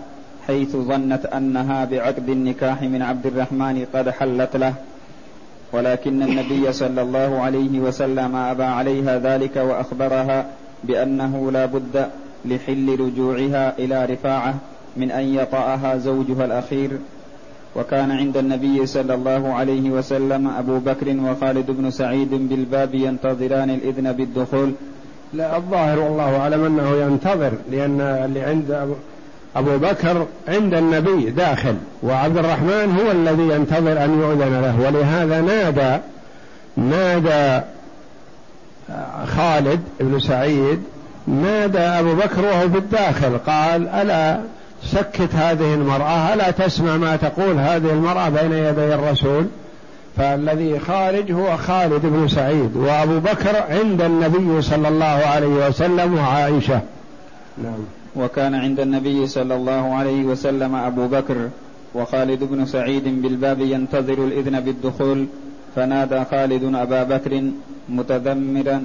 حيث 0.48 0.76
ظنت 0.76 1.26
أنها 1.26 1.86
بعقد 1.86 2.30
النكاح 2.30 2.82
من 2.82 3.02
عبد 3.02 3.26
الرحمن 3.26 3.86
قد 3.94 4.10
حلت 4.10 4.58
له. 4.58 4.74
ولكن 5.74 6.24
النبي 6.24 6.74
صلى 6.74 7.02
الله 7.02 7.40
عليه 7.42 7.80
وسلم 7.80 8.36
أبى 8.36 8.64
عليها 8.64 9.20
ذلك 9.20 9.56
وأخبرها 9.56 10.46
بأنه 10.84 11.52
لا 11.52 11.66
بد 11.66 12.08
لحل 12.46 13.00
رجوعها 13.00 13.74
إلى 13.80 14.06
رفاعة 14.06 14.56
من 14.98 15.12
أن 15.12 15.36
يطأها 15.36 15.98
زوجها 15.98 16.46
الأخير 16.46 16.90
وكان 17.76 18.12
عند 18.12 18.38
النبي 18.38 18.86
صلى 18.86 19.14
الله 19.14 19.54
عليه 19.54 19.90
وسلم 19.90 20.48
أبو 20.48 20.80
بكر 20.80 21.18
وخالد 21.20 21.72
بن 21.72 21.92
سعيد 21.92 22.30
بالباب 22.30 22.96
ينتظران 22.96 23.70
الإذن 23.70 24.12
بالدخول. 24.12 24.72
لا 25.34 25.58
الظاهر 25.58 26.00
والله 26.00 26.38
أعلم 26.38 26.66
أنه 26.66 26.96
ينتظر 26.96 27.52
لأن 27.72 28.02
اللي 28.02 28.42
عند 28.42 28.96
أبو 29.56 29.78
بكر 29.78 30.26
عند 30.48 30.74
النبي 30.74 31.30
داخل 31.30 31.76
وعبد 32.04 32.38
الرحمن 32.38 33.00
هو 33.00 33.12
الذي 33.12 33.56
ينتظر 33.56 34.04
أن 34.04 34.20
يؤذن 34.20 34.62
له. 34.62 34.80
ولهذا 34.86 35.42
نادى 35.42 36.04
نادى 36.78 37.66
خالد 39.28 39.80
بن 40.00 40.20
سعيد 40.20 40.84
نادى 41.28 41.80
أبو 41.80 42.16
بكر 42.16 42.46
وهو 42.46 42.70
في 42.70 42.78
الداخل 42.78 43.38
قال 43.38 43.88
ألا 43.88 44.40
سكت 44.92 45.36
هذه 45.36 45.74
المرأة 45.74 46.34
ألا 46.34 46.52
تسمع 46.52 46.98
ما 46.98 47.16
تقول 47.16 47.58
هذه 47.58 47.92
المرأة 47.92 48.30
بين 48.30 48.52
يدي 48.52 48.94
الرسول؟ 48.94 49.46
فالذي 50.18 50.80
خارج 50.80 51.32
هو 51.32 51.58
خالد 51.58 52.06
بن 52.06 52.28
سعيد 52.28 52.76
وأبو 52.76 53.20
بكر 53.20 53.56
عند 53.70 54.02
النبي 54.02 54.62
صلى 54.62 54.88
الله 54.88 55.06
عليه 55.06 55.68
وسلم 55.68 56.14
وعائشة. 56.14 56.82
نعم. 57.64 57.80
وكان 58.16 58.56
عند 58.56 58.80
النبي 58.80 59.28
صلى 59.28 59.56
الله 59.56 59.96
عليه 59.96 60.24
وسلم 60.24 60.76
أبو 60.76 61.08
بكر 61.08 61.50
وخالد 61.96 62.44
بن 62.44 62.66
سعيد 62.66 63.22
بالباب 63.22 63.60
ينتظر 63.60 64.14
الإذن 64.14 64.60
بالدخول 64.60 65.26
فنادى 65.76 66.24
خالد 66.32 66.76
أبا 66.76 67.04
بكر 67.04 67.52
متذمرا 67.90 68.84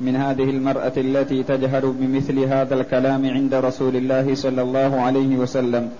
من 0.00 0.16
هذه 0.16 0.50
المرأة 0.50 0.92
التي 0.96 1.42
تجهر 1.42 1.86
بمثل 1.86 2.38
هذا 2.38 2.74
الكلام 2.74 3.26
عند 3.26 3.54
رسول 3.54 3.96
الله 3.96 4.34
صلى 4.34 4.62
الله 4.62 5.00
عليه 5.00 5.36
وسلم. 5.36 5.90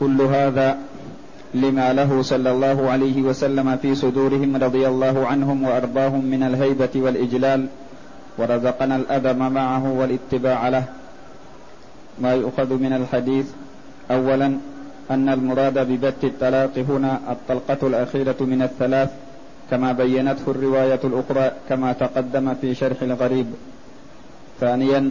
كل 0.00 0.22
هذا 0.22 0.78
لما 1.54 1.92
له 1.92 2.22
صلى 2.22 2.50
الله 2.50 2.90
عليه 2.90 3.22
وسلم 3.22 3.76
في 3.76 3.94
صدورهم 3.94 4.56
رضي 4.56 4.88
الله 4.88 5.26
عنهم 5.26 5.62
وأرضاهم 5.62 6.24
من 6.24 6.42
الهيبة 6.42 6.90
والإجلال 6.96 7.66
ورزقنا 8.38 8.96
الأدب 8.96 9.38
معه 9.38 9.92
والاتباع 9.92 10.68
له. 10.68 10.84
ما 12.18 12.34
يؤخذ 12.34 12.74
من 12.74 12.92
الحديث 12.92 13.46
اولا 14.10 14.56
أن 15.10 15.28
المراد 15.28 15.78
ببت 15.78 16.24
الطلاق 16.24 16.78
هنا 16.78 17.20
الطلقة 17.30 17.86
الأخيرة 17.86 18.36
من 18.40 18.62
الثلاث 18.62 19.10
كما 19.72 19.92
بينته 19.92 20.50
الرواية 20.50 21.00
الأخرى 21.04 21.50
كما 21.68 21.92
تقدم 21.92 22.54
في 22.60 22.74
شرح 22.74 23.02
الغريب. 23.02 23.46
ثانيا 24.60 25.10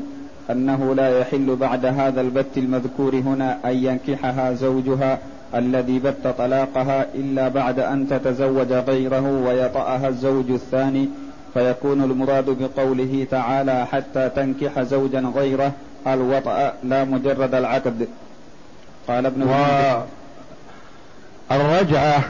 أنه 0.52 0.96
لا 0.96 1.20
يحل 1.20 1.56
بعد 1.56 1.86
هذا 1.86 2.22
البت 2.22 2.58
المذكور 2.58 3.16
هنا 3.16 3.58
أن 3.66 3.72
ينكحها 3.72 4.54
زوجها 4.54 5.20
الذي 5.56 6.00
بت 6.00 6.28
طلاقها 6.38 7.06
إلا 7.16 7.48
بعد 7.48 7.80
أن 7.80 8.10
تتزوج 8.10 8.74
غيره 8.74 9.46
ويطأها 9.46 10.08
الزوج 10.08 10.52
الثاني. 10.52 11.10
فيكون 11.54 12.04
المراد 12.04 12.46
بقوله 12.50 13.28
تعالى 13.32 13.86
حتى 13.86 14.30
تنكح 14.30 14.82
زوجا 14.82 15.20
غيره 15.36 15.72
الوطأ 16.08 16.74
لا 16.84 17.04
مجرد 17.04 17.56
العقد. 17.56 18.08
قال 19.08 19.26
ابن 19.26 19.44
والرجعة 21.52 22.24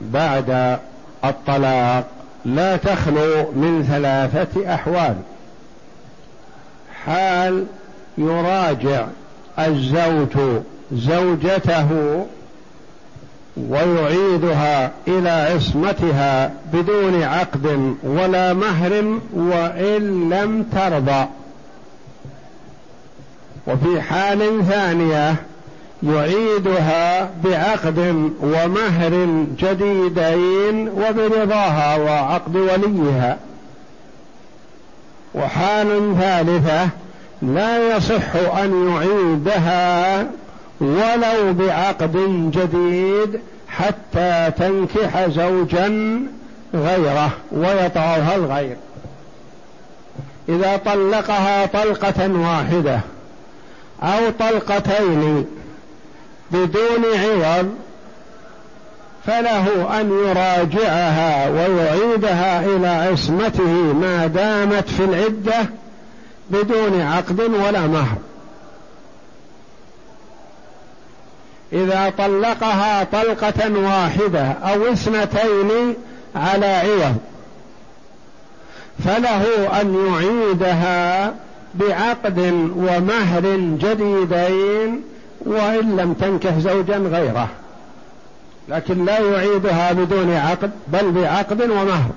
بعد 0.00 0.78
الطلاق 1.24 2.04
لا 2.44 2.76
تخلو 2.76 3.52
من 3.52 3.86
ثلاثة 3.88 4.74
أحوال. 4.74 5.14
حال 7.04 7.66
يراجع 8.18 9.06
الزوج 9.58 10.62
زوجته 10.92 11.88
ويعيدها 13.56 14.90
إلى 15.08 15.30
عصمتها 15.30 16.52
بدون 16.72 17.22
عقد 17.22 17.94
ولا 18.02 18.52
مهر 18.52 19.18
وإن 19.32 20.30
لم 20.30 20.62
ترضى. 20.62 21.26
وفي 23.66 24.00
حال 24.00 24.66
ثانية 24.68 25.36
يعيدها 26.04 27.30
بعقد 27.44 27.98
ومهر 28.42 29.26
جديدين 29.58 30.88
وبرضاها 30.88 31.96
وعقد 31.96 32.56
وليها. 32.56 33.38
وحال 35.34 36.16
ثالثة 36.20 36.88
لا 37.42 37.96
يصح 37.96 38.58
أن 38.58 38.88
يعيدها 38.88 40.20
ولو 40.80 41.52
بعقد 41.52 42.16
جديد 42.54 43.40
حتى 43.68 44.50
تنكح 44.58 45.28
زوجا 45.28 46.20
غيره 46.74 47.30
ويطعها 47.52 48.36
الغير. 48.36 48.76
إذا 50.48 50.76
طلقها 50.76 51.66
طلقة 51.66 52.30
واحدة 52.32 53.00
أو 54.02 54.30
طلقتين 54.38 55.46
بدون 56.50 57.04
عوض 57.14 57.74
فله 59.26 60.00
أن 60.00 60.10
يراجعها 60.10 61.48
ويعيدها 61.48 62.66
إلى 62.66 62.88
عصمته 62.88 63.72
ما 63.92 64.26
دامت 64.26 64.88
في 64.88 65.04
العدة 65.04 65.66
بدون 66.50 67.00
عقد 67.00 67.40
ولا 67.40 67.86
مهر. 67.86 68.16
إذا 71.72 72.12
طلقها 72.18 73.04
طلقة 73.04 73.78
واحدة 73.78 74.52
أو 74.52 74.92
اثنتين 74.92 75.94
على 76.36 76.66
عوض 76.66 77.16
فله 79.04 79.80
أن 79.80 80.06
يعيدها 80.06 81.34
بعقد 81.74 82.38
ومهر 82.76 83.56
جديدين 83.56 85.02
وإن 85.46 85.96
لم 85.96 86.12
تنكح 86.12 86.58
زوجا 86.58 86.96
غيره. 86.96 87.48
لكن 88.68 89.04
لا 89.04 89.18
يعيدها 89.18 89.92
بدون 89.92 90.30
عقد 90.30 90.70
بل 90.88 91.10
بعقد 91.10 91.62
ومهر 91.62 92.10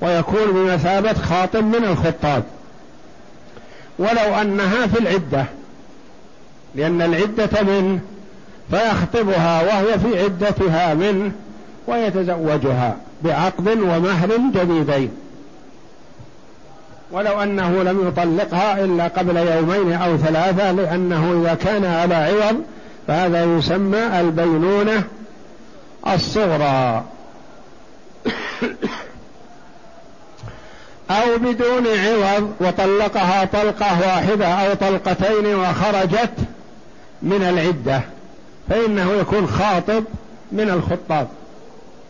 ويكون 0.00 0.52
بمثابة 0.52 1.12
خاطب 1.12 1.64
من 1.64 1.84
الخطاب. 1.84 2.42
ولو 3.98 4.34
أنها 4.40 4.86
في 4.86 4.98
العدة 4.98 5.44
لأن 6.74 7.02
العدة 7.02 7.62
منه 7.62 8.00
فيخطبها 8.70 9.62
وهي 9.62 9.98
في 9.98 10.22
عدتها 10.22 10.94
منه 10.94 11.32
ويتزوجها 11.86 12.96
بعقد 13.22 13.68
ومهر 13.68 14.28
جديدين. 14.54 15.10
ولو 17.14 17.42
أنه 17.42 17.82
لم 17.82 18.08
يطلقها 18.08 18.84
إلا 18.84 19.08
قبل 19.08 19.36
يومين 19.36 19.92
أو 19.92 20.16
ثلاثة 20.16 20.72
لأنه 20.72 21.42
إذا 21.42 21.54
كان 21.54 21.84
على 21.84 22.14
عوض 22.14 22.62
فهذا 23.06 23.44
يسمى 23.44 24.20
البينونة 24.20 25.04
الصغرى. 26.14 27.04
أو 31.10 31.38
بدون 31.38 31.86
عوض 31.86 32.52
وطلقها 32.60 33.44
طلقة 33.44 34.00
واحدة 34.00 34.46
أو 34.46 34.74
طلقتين 34.74 35.54
وخرجت 35.54 36.34
من 37.22 37.42
العدة 37.42 38.00
فإنه 38.68 39.12
يكون 39.12 39.46
خاطب 39.46 40.04
من 40.52 40.70
الخطاب 40.70 41.28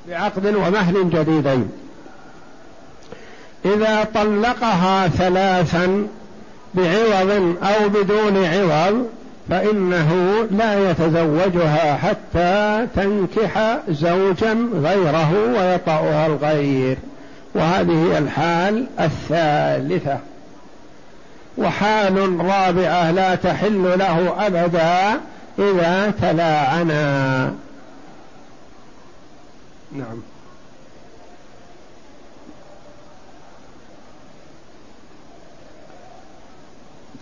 بعقد 0.09 0.47
ومهل 0.47 1.11
جديدين. 1.11 1.84
إذا 3.64 4.07
طلقها 4.14 5.09
ثلاثا 5.09 6.07
بعوض 6.74 7.57
أو 7.62 7.88
بدون 7.88 8.44
عوض 8.44 9.07
فإنه 9.50 10.14
لا 10.50 10.90
يتزوجها 10.90 11.96
حتى 11.96 12.87
تنكح 12.96 13.79
زوجا 13.88 14.68
غيره 14.74 15.33
ويطأها 15.33 16.27
الغير. 16.27 16.96
وهذه 17.55 18.18
الحال 18.18 18.87
الثالثة. 19.00 20.18
وحال 21.59 22.38
رابعة 22.40 23.11
لا 23.11 23.35
تحل 23.35 23.98
له 23.98 24.46
أبدا 24.46 25.20
إذا 25.59 26.12
تلاعنا. 26.22 27.53
نعم. 29.92 30.34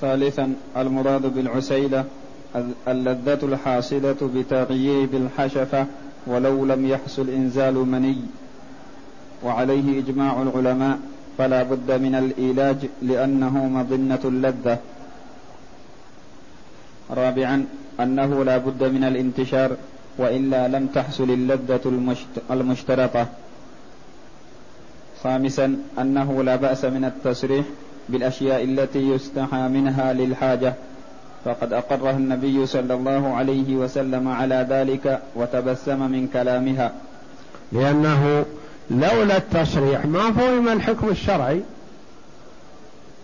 ثالثا 0.03 0.55
المراد 0.77 1.35
بالعسيلة 1.35 2.05
اللذة 2.89 3.39
الحاصلة 3.43 4.31
بتغييب 4.35 5.15
الحشفة 5.15 5.87
ولو 6.27 6.65
لم 6.65 6.87
يحصل 6.87 7.31
إنزال 7.31 7.75
مني. 7.75 8.17
وعليه 9.43 9.99
إجماع 9.99 10.43
العلماء 10.43 10.99
فلا 11.39 11.63
بد 11.63 11.93
من 11.93 12.15
الإيلاج 12.15 12.77
لأنه 13.03 13.67
مظنة 13.69 14.21
اللذة. 14.25 14.79
رابعا 17.11 17.67
أنه 18.01 18.45
لا 18.45 18.57
بد 18.59 18.85
من 18.85 19.05
الانتشار 19.05 19.77
وإلا 20.19 20.69
لم 20.69 20.87
تحصل 20.87 21.31
اللذة 21.31 21.81
المشترطة. 22.51 23.27
خامسا 25.23 25.77
أنه 25.99 26.43
لا 26.43 26.57
بأس 26.57 26.85
من 26.85 27.05
التصريح 27.05 27.67
بالأشياء 28.09 28.65
التي 28.65 28.99
يستحى 28.99 29.69
منها 29.69 30.13
للحاجة. 30.13 30.75
فقد 31.45 31.73
أقره 31.73 32.11
النبي 32.11 32.67
صلى 32.67 32.95
الله 32.95 33.35
عليه 33.35 33.77
وسلم 33.77 34.29
على 34.29 34.67
ذلك 34.71 35.21
وتبسم 35.35 36.11
من 36.11 36.29
كلامها. 36.33 36.93
لأنه 37.73 38.45
لولا 38.91 39.37
التصريح 39.37 40.07
ما 40.07 40.33
فهم 40.33 40.69
الحكم 40.69 41.09
الشرعي. 41.09 41.61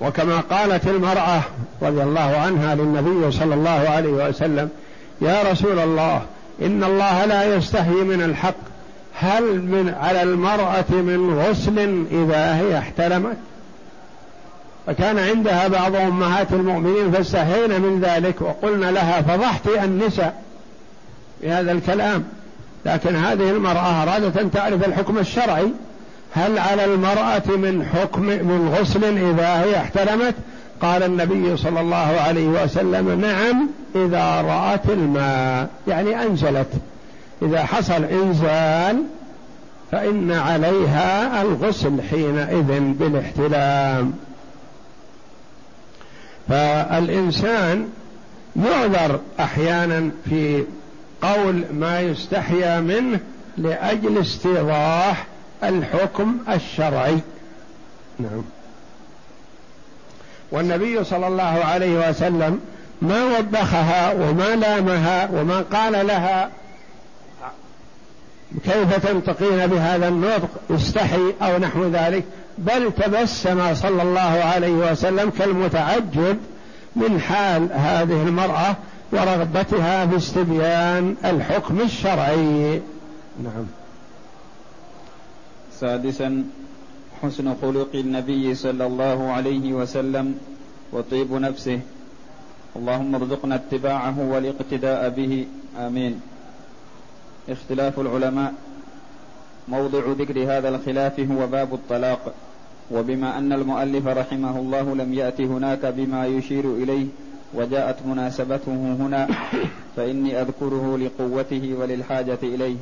وكما 0.01 0.41
قالت 0.41 0.87
المرأة 0.87 1.41
رضي 1.83 2.03
الله 2.03 2.37
عنها 2.37 2.75
للنبي 2.75 3.31
صلى 3.31 3.55
الله 3.55 3.71
عليه 3.71 4.29
وسلم 4.29 4.69
يا 5.21 5.53
رسول 5.53 5.79
الله 5.79 6.23
إن 6.63 6.85
الله 6.85 7.25
لا 7.25 7.57
يستحي 7.57 7.91
من 7.91 8.23
الحق. 8.23 8.55
هل 9.21 9.43
من 9.43 9.95
على 10.01 10.23
المرأة 10.23 10.91
من 10.91 11.39
غسل 11.39 12.05
إذا 12.11 12.57
هي 12.57 12.79
احتلمت 12.79 13.37
فكان 14.89 15.19
عندها 15.19 15.69
بعض 15.69 15.97
أمهات 15.97 16.53
المؤمنين 16.53 17.13
فاستحينا 17.13 17.79
من 17.79 18.01
ذلك 18.01 18.43
وقلنا 18.43 18.91
لها 18.91 19.23
فضحت 19.23 19.69
النساء 19.85 20.43
بهذا 21.43 21.73
الكلام. 21.73 22.25
لكن 22.87 23.17
هذه 23.17 23.51
المرأة 23.51 24.03
أرادت 24.03 24.37
أن 24.37 24.51
تعرف 24.51 24.89
الحكم 24.89 25.19
الشرعي. 25.19 25.69
هل 26.33 26.59
على 26.59 26.85
المرأة 26.85 27.43
من 27.47 27.89
حكم 27.95 28.23
من 28.23 28.77
غسل 28.79 29.05
إذا 29.05 29.61
هي 29.63 29.77
احتلمت 29.77 30.35
قال 30.83 31.03
النبي 31.03 31.57
صلى 31.57 31.81
الله 31.81 32.21
عليه 32.27 32.47
وسلم 32.49 33.21
نعم 33.21 33.69
إذا 33.95 34.41
رأت 34.41 34.91
الماء 34.91 35.69
يعني 35.89 36.23
أنزلت. 36.23 36.69
إذا 37.43 37.65
حصل 37.65 38.05
إنزال 38.05 39.03
فإن 39.93 40.33
عليها 40.33 41.43
الغسل 41.43 42.03
حينئذ 42.11 42.81
بالاحتلام 42.81 44.13
فالإنسان 46.49 47.89
يعذر 48.57 49.21
أحيانا 49.41 50.11
في 50.31 50.65
قول 51.23 51.65
ما 51.73 52.01
يستحيا 52.01 52.81
منه 52.81 53.21
لأجل 53.59 54.19
استيضاح 54.19 55.27
الحكم 55.65 56.37
الشرعي. 56.49 57.19
نعم. 58.19 58.43
والنبي 60.53 61.05
صلى 61.05 61.27
الله 61.27 61.65
عليه 61.65 62.09
وسلم 62.09 62.61
ما 63.03 63.39
وبخها 63.39 64.13
وما 64.13 64.57
لامها 64.57 65.31
وما 65.33 65.61
قال 65.73 66.07
لها 66.07 66.51
كيف 68.65 69.07
تنطقين 69.07 69.67
بهذا 69.67 70.09
النطق 70.09 70.49
استحي 70.71 71.35
أو 71.43 71.59
نحو 71.59 71.85
ذلك 71.85 72.25
بل 72.59 72.93
تبسم 72.93 73.75
صلى 73.75 74.03
الله 74.03 74.21
عليه 74.21 74.93
وسلم 74.93 75.31
كالمتعجب 75.31 76.39
من 76.97 77.21
حال 77.21 77.73
هذه 77.73 78.23
المرأة 78.23 78.77
ورغبتها 79.13 80.07
في 80.07 80.17
استبيان 80.17 81.17
الحكم 81.25 81.81
الشرعي. 81.81 82.81
نعم. 83.43 83.67
سادسا 85.81 86.45
حسن 87.23 87.55
خلق 87.63 87.89
النبي 87.95 88.55
صلى 88.55 88.87
الله 88.87 89.33
عليه 89.33 89.73
وسلم 89.73 90.35
وطيب 90.93 91.33
نفسه. 91.33 91.81
اللهم 92.77 93.15
ارزقنا 93.15 93.55
اتباعه 93.55 94.21
والاقتداء 94.21 95.09
به. 95.09 95.47
آمين. 95.79 96.21
اختلاف 97.49 98.01
العلماء. 98.01 98.53
موضع 99.69 100.03
ذكر 100.19 100.43
هذا 100.43 100.69
الخلاف 100.69 101.21
هو 101.21 101.47
باب 101.47 101.75
الطلاق. 101.75 102.35
وبما 102.91 103.39
أن 103.39 103.53
المؤلف 103.53 104.07
رحمه 104.07 104.59
الله 104.59 104.95
لم 104.95 105.15
يات 105.15 105.41
هناك 105.41 105.87
بما 105.87 106.27
يشير 106.27 106.65
إليه 106.65 107.07
وجاءت 107.55 107.97
مناسبته 108.07 108.97
هنا 109.01 109.29
فإني 109.97 110.41
أذكره 110.41 110.99
لقوته 110.99 111.75
وللحاجة 111.81 112.39
إليه. 112.43 112.77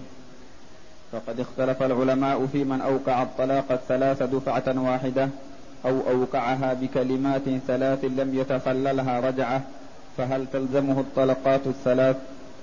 فقد 1.12 1.40
اختلف 1.40 1.82
العلماء 1.82 2.46
في 2.52 2.64
من 2.64 2.80
أوقع 2.80 3.22
الطلاق 3.22 3.72
الثلاث 3.72 4.22
دفعة 4.22 4.90
واحدة 4.90 5.28
أو 5.84 6.00
أوقعها 6.10 6.74
بكلمات 6.74 7.42
ثلاث 7.66 8.04
لم 8.04 8.34
يتخللها 8.34 9.20
رجعة 9.20 9.62
فهل 10.16 10.46
تلزمه 10.52 11.00
الطلقات 11.00 11.66
الثلاث؟ 11.66 12.16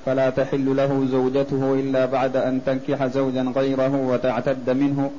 فلا 0.06 0.30
تحل 0.30 0.76
له 0.76 1.06
زوجته 1.12 1.74
إلا 1.74 2.06
بعد 2.06 2.38
أن 2.38 2.62
تنكح 2.66 3.06
زوجا 3.06 3.42
غيره 3.56 3.96
وتعتد 3.96 4.70
منه 4.70 5.12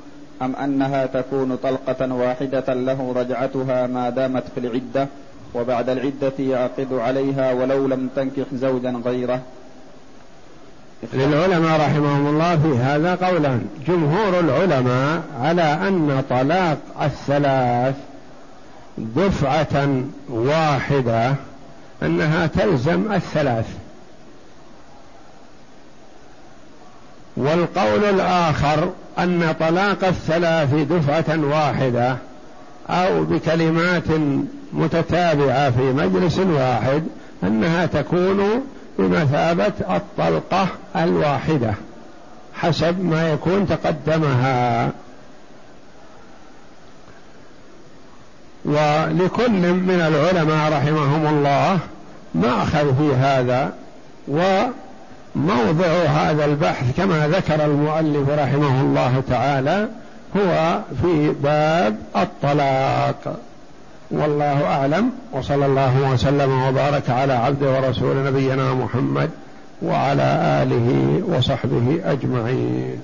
أم 0.43 0.57
أنها 0.57 1.07
تكون 1.07 1.57
طلقة 1.57 2.15
واحدة 2.15 2.75
له 2.75 3.13
رجعتها 3.17 3.87
ما 3.87 4.11
دامت 4.11 4.45
في 4.55 4.61
العدة 4.61 5.09
وبعد 5.55 5.89
العدة 5.89 6.33
يعقد 6.39 6.93
عليها 6.93 7.53
ولو 7.53 7.87
لم 7.87 8.09
تنكح 8.17 8.45
زوجا 8.55 8.91
غيره. 9.05 9.41
للعلماء 11.13 11.81
رحمهم 11.81 12.27
الله 12.27 12.57
في 12.57 12.79
هذا 12.79 13.15
قولان 13.15 13.67
جمهور 13.87 14.41
العلماء 14.41 15.23
على 15.41 15.63
أن 15.63 16.25
طلاق 16.31 16.79
الثلاث 17.03 17.95
دفعة 18.99 20.03
واحدة 20.29 21.35
أنها 22.03 22.47
تلزم 22.47 23.13
الثلاث. 23.13 23.67
والقول 27.37 28.05
الآخر 28.05 28.93
أن 29.19 29.55
طلاق 29.61 30.05
الثلاث 30.05 30.75
دفعة 30.75 31.39
واحدة 31.45 32.17
أو 32.91 33.25
بكلمات 33.25 34.09
متتابعة 34.73 35.71
في 35.71 35.83
مجلس 35.83 36.39
واحد 36.39 37.05
أنها 37.43 37.87
تكون 37.87 38.65
بمثابة 38.99 39.73
الطلقة 39.91 40.69
الواحدة 40.97 41.75
حسب 42.55 43.05
ما 43.05 43.33
يكون 43.33 43.69
تقدمها. 43.69 44.91
ولكل 48.65 49.51
من 49.73 50.01
العلماء 50.09 50.73
رحمهم 50.73 51.27
الله 51.27 51.79
ماخذ 52.35 52.97
في 52.97 53.15
هذا 53.15 53.73
وموضع 55.37 55.87
هذا 55.87 56.45
البحث 56.45 56.97
كما 56.97 57.29
ذكر 57.29 57.65
المؤلف 57.65 58.29
رحمه 58.29 58.81
الله 58.81 59.23
تعالى 59.29 59.89
هو 60.37 60.79
في 61.03 61.35
باب 61.43 61.97
الطلاق. 62.17 63.37
والله 64.11 64.67
أعلم. 64.67 65.11
وصلى 65.33 65.67
الله 65.67 66.11
وسلم 66.13 66.63
وبارك 66.63 67.11
على 67.11 67.33
عبده 67.33 67.73
ورسول 67.73 68.25
نبينا 68.27 68.75
محمد 68.75 69.31
وعلى 69.83 70.23
آله 70.63 71.21
وصحبه 71.29 72.01
أجمعين. 72.05 73.01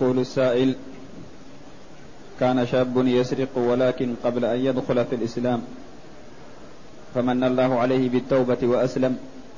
يقول 0.00 0.18
السائل 0.18 0.74
كان 2.40 2.66
شاب 2.66 3.06
يسرق 3.06 3.58
ولكن 3.58 4.14
قبل 4.24 4.44
أن 4.44 4.58
يدخل 4.58 5.04
في 5.04 5.14
الإسلام 5.14 5.62
فمن 7.14 7.44
الله 7.44 7.78
عليه 7.78 8.08
بالتوبة 8.08 8.58
وأسلم 8.62 9.16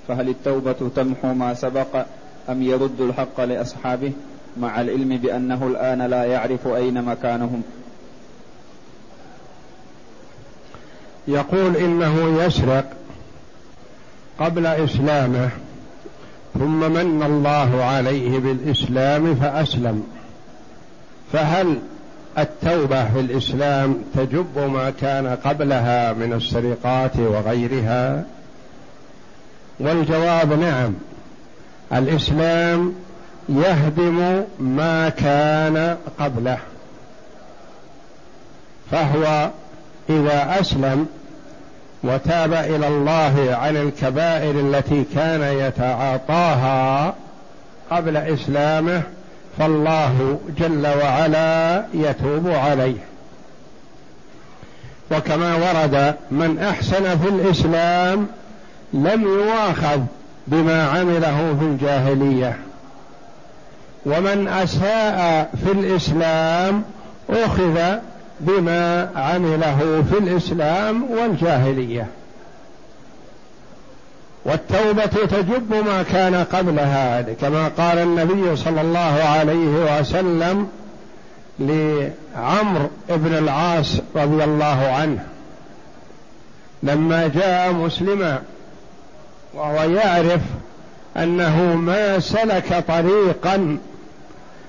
فهل 0.09 0.29
التوبة 0.29 0.91
تمحو 0.97 1.35
ما 1.35 1.55
سبق 1.55 2.07
أم 2.49 2.63
يرد 2.63 3.01
الحق 3.01 3.41
لأصحابه 3.41 4.13
مع 4.57 4.81
العلم 4.81 5.17
بأنه 5.17 5.67
الآن 5.67 6.03
لا 6.03 6.25
يعرف 6.25 6.67
أين 6.67 7.03
مكانهم؟ 7.05 7.63
يقول 11.29 11.77
إنه 11.77 12.45
يسرق 12.45 12.93
قبل 14.39 14.67
إسلامه 14.67 15.51
ثم 16.55 16.93
من 16.93 17.23
الله 17.23 17.85
عليه 17.85 18.39
بالإسلام 18.39 19.35
فأسلم. 19.35 20.12
فهل 21.33 21.79
التوبة 22.39 23.05
في 23.05 23.21
الإسلام 23.21 23.99
تجب 24.15 24.59
ما 24.59 24.93
كان 25.01 25.37
قبلها 25.45 26.13
من 26.13 26.33
السرقات 26.33 27.17
وغيرها؟ 27.17 28.25
والجواب 29.81 30.53
نعم. 30.61 30.95
الإسلام 31.93 32.95
يهدم 33.49 34.45
ما 34.61 35.09
كان 35.09 35.97
قبله. 36.19 36.59
فهو 38.91 39.51
إذا 40.11 40.61
أسلم 40.61 41.07
وتاب 42.05 42.53
إلى 42.53 42.89
الله 42.89 43.57
عن 43.61 43.77
الكبائر 43.77 44.61
التي 44.61 45.05
كان 45.15 45.43
يتعاطاها 45.43 47.15
قبل 47.91 48.17
إسلامه 48.17 49.03
فالله 49.59 50.39
جل 50.59 50.87
وعلا 50.87 51.85
يتوب 51.95 52.51
عليه. 52.51 52.97
وكما 55.11 55.55
ورد 55.55 56.15
من 56.31 56.59
أحسن 56.59 57.19
في 57.19 57.29
الإسلام 57.29 58.27
لم 58.93 59.23
يواخذ 59.23 60.01
بما 60.47 60.89
عمله 60.89 61.57
في 61.61 61.65
الجاهلية. 61.65 62.57
ومن 64.07 64.49
أساء 64.49 65.51
في 65.65 65.73
الإسلام 65.73 66.83
أخذ 67.31 67.99
بما 68.41 69.09
عمله 69.17 70.05
في 70.11 70.19
الإسلام 70.19 71.05
والجاهلية. 71.11 72.07
والتوبة 74.45 75.07
تجب 75.07 75.75
ما 75.87 76.03
كان 76.03 76.35
قبلها 76.35 77.23
كما 77.23 77.69
قال 77.69 77.99
النبي 77.99 78.57
صلى 78.57 78.81
الله 78.81 79.23
عليه 79.25 80.01
وسلم 80.01 80.69
لعمرو 81.59 82.91
بن 83.09 83.35
العاص 83.39 84.01
رضي 84.17 84.45
الله 84.45 84.93
عنه 84.93 85.27
لما 86.83 87.29
جاء 87.29 87.73
مسلما 87.73 88.43
وهو 89.55 89.83
يعرف 89.83 90.41
أنه 91.17 91.75
ما 91.75 92.19
سلك 92.19 92.85
طريقا 92.89 93.79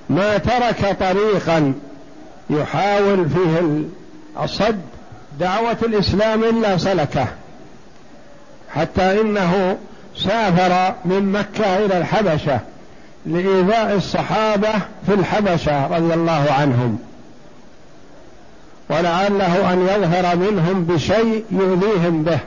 ما 0.09 0.37
ترك 0.37 0.97
طريقا 0.99 1.73
يحاول 2.49 3.29
فيه 3.29 3.83
الصد 4.43 4.81
دعوة 5.39 5.77
الإسلام 5.83 6.43
إلا 6.43 6.77
سلكه. 6.77 7.27
حتى 8.75 9.21
إنه 9.21 9.77
سافر 10.17 10.95
من 11.05 11.31
مكة 11.31 11.85
إلى 11.85 11.97
الحبشة 11.97 12.59
لإيذاء 13.25 13.95
الصحابة 13.95 14.71
في 15.05 15.13
الحبشة 15.13 15.87
رضي 15.87 16.13
الله 16.13 16.45
عنهم. 16.59 16.99
ولعله 18.89 19.73
أن 19.73 19.81
يظهر 19.81 20.35
منهم 20.35 20.85
بشيء 20.85 21.45
يؤذيهم 21.51 22.23
به. 22.23 22.39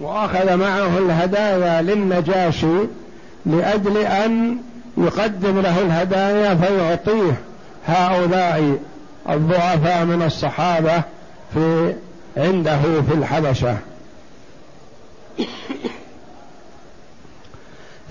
وأخذ 0.00 0.56
معه 0.56 0.98
الهدايا 0.98 1.82
للنجاشي 1.82 2.78
لأجل 3.46 3.96
أن 3.96 4.56
يقدم 4.96 5.60
له 5.60 5.80
الهدايا 5.80 6.54
فيعطيه 6.54 7.32
هؤلاء 7.86 8.78
الضعفاء 9.30 10.04
من 10.04 10.22
الصحابة 10.22 11.02
في 11.54 11.92
عنده 12.36 12.78
في 13.08 13.14
الحبشة. 13.14 13.76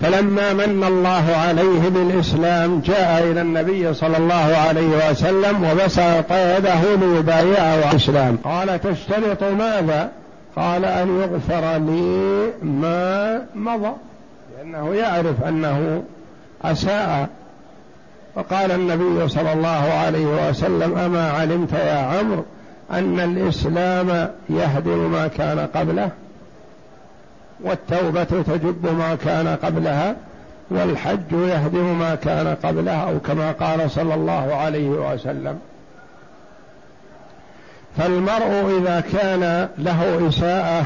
فلما 0.00 0.52
من 0.52 0.84
الله 0.84 1.36
عليه 1.36 1.88
بالإسلام 1.88 2.80
جاء 2.80 3.22
إلى 3.30 3.40
النبي 3.40 3.94
صلى 3.94 4.16
الله 4.16 4.56
عليه 4.68 5.10
وسلم 5.10 5.64
وبسط 5.64 6.32
يده 6.32 6.94
ليبايعه 6.96 7.90
الإسلام. 7.90 8.38
قال 8.44 8.80
تشترط 8.80 9.42
ماذا؟ 9.42 10.10
قال 10.56 10.84
أن 10.84 11.20
يغفر 11.20 11.78
لي 11.78 12.50
ما 12.62 13.42
مضى. 13.54 13.92
لأنه 14.58 14.94
يعرف 14.94 15.44
أنه 15.48 16.02
أساء. 16.62 17.28
فقال 18.34 18.70
النبي 18.70 19.28
صلى 19.28 19.52
الله 19.52 19.92
عليه 19.92 20.26
وسلم 20.26 20.98
أما 20.98 21.30
علمت 21.30 21.72
يا 21.72 22.18
عمرو 22.18 22.44
أن 22.90 23.20
الإسلام 23.20 24.30
يهدم 24.50 25.12
ما 25.12 25.28
كان 25.28 25.68
قبله؟ 25.74 26.10
والتوبة 27.60 28.24
تجب 28.24 28.86
ما 28.98 29.14
كان 29.24 29.48
قبلها 29.48 30.16
والحج 30.70 31.32
يهدم 31.32 31.98
ما 31.98 32.14
كان 32.14 32.56
قبلها 32.62 33.10
أو 33.10 33.18
كما 33.18 33.52
قال 33.52 33.90
صلى 33.90 34.14
الله 34.14 34.54
عليه 34.54 34.88
وسلم. 34.88 35.58
فالمرء 37.98 38.78
إذا 38.80 39.00
كان 39.00 39.68
له 39.78 40.28
إساءة 40.28 40.84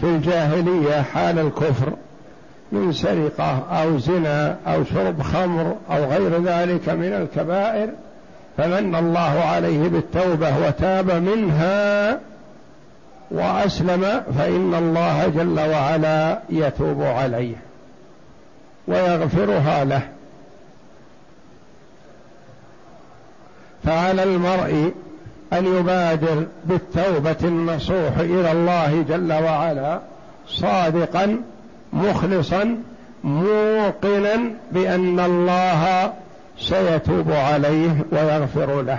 في 0.00 0.06
الجاهلية 0.06 1.02
حال 1.02 1.38
الكفر 1.38 1.92
من 2.72 2.92
سرقة 2.92 3.62
أو 3.82 3.98
زنا 3.98 4.56
أو 4.66 4.84
شرب 4.84 5.22
خمر 5.22 5.76
أو 5.90 6.04
غير 6.04 6.42
ذلك 6.42 6.88
من 6.88 7.12
الكبائر 7.12 7.88
فمن 8.56 8.94
الله 8.94 9.40
عليه 9.44 9.88
بالتوبة 9.88 10.66
وتاب 10.66 11.10
منها 11.10 12.18
وأسلم 13.30 14.22
فإن 14.38 14.74
الله 14.74 15.28
جل 15.28 15.60
وعلا 15.60 16.38
يتوب 16.50 17.02
عليه 17.02 17.56
ويغفرها 18.88 19.84
له. 19.84 20.02
فعلى 23.84 24.22
المرء 24.22 24.92
أن 25.52 25.66
يبادر 25.66 26.46
بالتوبة 26.64 27.36
النصوح 27.44 28.18
إلى 28.18 28.52
الله 28.52 29.04
جل 29.08 29.32
وعلا 29.32 30.00
صادقا 30.48 31.40
مخلصا 31.92 32.78
موقنا 33.24 34.38
بأن 34.72 35.20
الله 35.20 36.12
سيتوب 36.58 37.32
عليه 37.32 38.04
ويغفر 38.12 38.82
له 38.82 38.98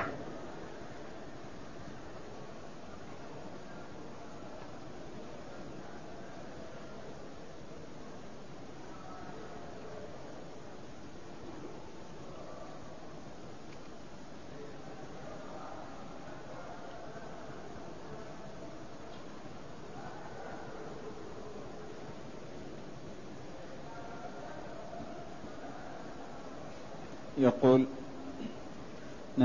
يقول 27.37 27.85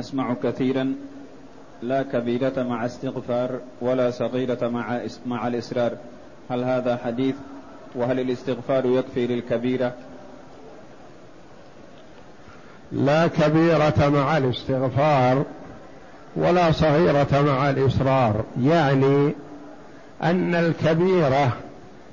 نسمع 0.02 0.34
كثيرا 0.42 0.94
لا 1.82 2.02
كبيرة 2.02 2.62
مع 2.62 2.86
استغفار 2.86 3.50
ولا 3.80 4.10
صغيرة 4.10 4.68
مع 4.68 5.00
مع 5.26 5.48
الإصرار. 5.48 5.92
هل 6.50 6.64
هذا 6.64 6.96
حديث؟ 7.04 7.34
وهل 7.94 8.20
الاستغفار 8.20 8.86
يكفي 8.86 9.26
للكبيرة؟ 9.26 9.92
لا 12.92 13.26
كبيرة 13.26 14.08
مع 14.14 14.38
الاستغفار 14.38 15.44
ولا 16.36 16.72
صغيرة 16.72 17.42
مع 17.46 17.70
الإصرار. 17.70 18.44
يعني 18.62 19.34
أن 20.22 20.54
الكبيرة 20.54 21.52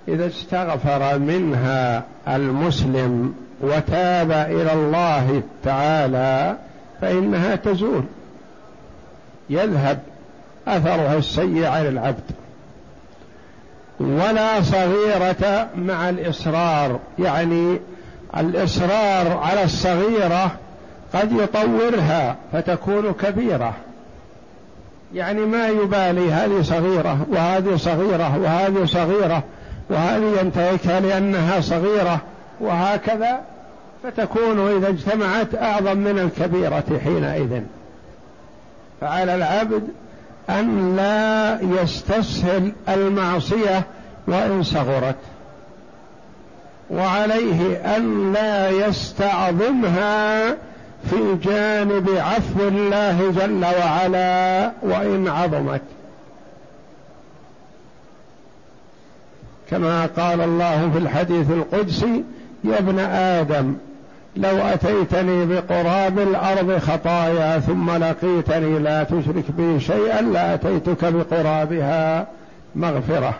إذا 0.07 0.27
استغفر 0.27 1.19
منها 1.19 2.03
المسلم 2.27 3.35
وتاب 3.61 4.31
إلى 4.31 4.73
الله 4.73 5.41
تعالى 5.63 6.57
فإنها 7.01 7.55
تزول. 7.55 8.03
يذهب 9.49 9.99
أثرها 10.67 11.17
السيء 11.17 11.65
على 11.65 11.89
العبد. 11.89 12.31
ولا 13.99 14.61
صغيرة 14.61 15.69
مع 15.75 16.09
الإصرار. 16.09 16.99
يعني 17.19 17.79
الإصرار 18.37 19.37
على 19.37 19.63
الصغيرة 19.63 20.51
قد 21.13 21.31
يطورها 21.31 22.35
فتكون 22.53 23.13
كبيرة. 23.13 23.73
يعني 25.13 25.41
ما 25.41 25.67
يبالي 25.67 26.31
هذه 26.31 26.61
صغيره 26.61 27.25
وهذه 27.31 27.75
صغيرة 27.75 28.37
وهذه 28.37 28.85
صغيرة 28.85 29.43
وهذه 29.89 30.39
ينتهكها 30.41 30.99
لأنها 30.99 31.61
صغيرة 31.61 32.19
وهكذا 32.59 33.39
فتكون 34.03 34.59
إذا 34.59 34.89
اجتمعت 34.89 35.55
أعظم 35.55 35.97
من 35.97 36.19
الكبيرة 36.19 36.99
حينئذ. 37.03 37.61
فعلى 39.01 39.35
العبد 39.35 39.87
أن 40.49 40.95
لا 40.95 41.61
يستسهل 41.61 42.71
المعصية 42.89 43.83
وإن 44.27 44.63
صغرت. 44.63 45.15
وعليه 46.89 47.75
أن 47.97 48.33
لا 48.33 48.69
يستعظمها 48.69 50.49
في 51.09 51.35
جانب 51.43 52.09
عفو 52.09 52.67
الله 52.67 53.31
جل 53.31 53.65
وعلا 53.65 54.71
وإن 54.81 55.27
عظمت. 55.27 55.81
كما 59.69 60.05
قال 60.05 60.41
الله 60.41 60.89
في 60.93 60.97
الحديث 60.97 61.51
القدسي 61.51 62.23
يا 62.63 62.79
ابن 62.79 62.99
آدم 62.99 63.75
لو 64.35 64.57
أتيتني 64.57 65.45
بقراب 65.45 66.19
الأرض 66.19 66.77
خطايا 66.77 67.59
ثم 67.59 67.91
لقيتني 67.91 68.79
لا 68.79 69.03
تشرك 69.03 69.51
بي 69.57 69.79
شيئا 69.79 70.21
لأتيتك 70.21 71.05
بقرابها 71.05 72.27
مغفرة. 72.75 73.33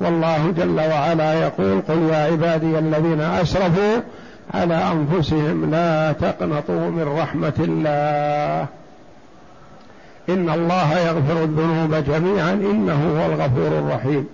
والله 0.00 0.50
جل 0.56 0.80
وعلا 0.80 1.34
يقول 1.34 1.80
قل 1.88 2.02
يا 2.10 2.16
عبادي 2.16 2.78
الذين 2.78 3.20
أسرفوا 3.20 4.00
على 4.54 4.74
أنفسهم 4.74 5.70
لا 5.70 6.12
تقنطوا 6.12 6.90
من 6.90 7.16
رحمة 7.18 7.52
الله. 7.58 8.66
إن 10.28 10.50
الله 10.50 10.98
يغفر 10.98 11.42
الذنوب 11.42 11.94
جميعا 11.94 12.52
إنه 12.52 13.18
هو 13.18 13.32
الغفور 13.32 13.78
الرحيم. 13.78 14.26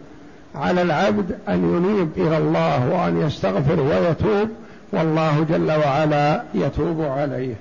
على 0.54 0.82
العبد 0.82 1.38
أن 1.48 1.54
ينيب 1.54 2.10
إلى 2.16 2.38
الله 2.38 2.88
وأن 2.88 3.20
يستغفر 3.26 3.80
ويتوب 3.80 4.48
والله 4.92 5.46
جل 5.48 5.70
وعلا 5.72 6.42
يتوب 6.54 7.02
عليه. 7.02 7.54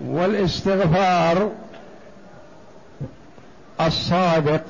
والاستغفار 0.00 1.50
الصادق 3.80 4.60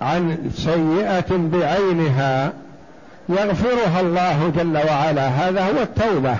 عن 0.00 0.50
سيئة 0.54 1.36
بعينها 1.36 2.52
يغفرها 3.28 4.00
الله 4.00 4.52
جل 4.56 4.76
وعلا. 4.76 5.28
هذا 5.28 5.64
هو 5.64 5.82
التوبة. 5.82 6.36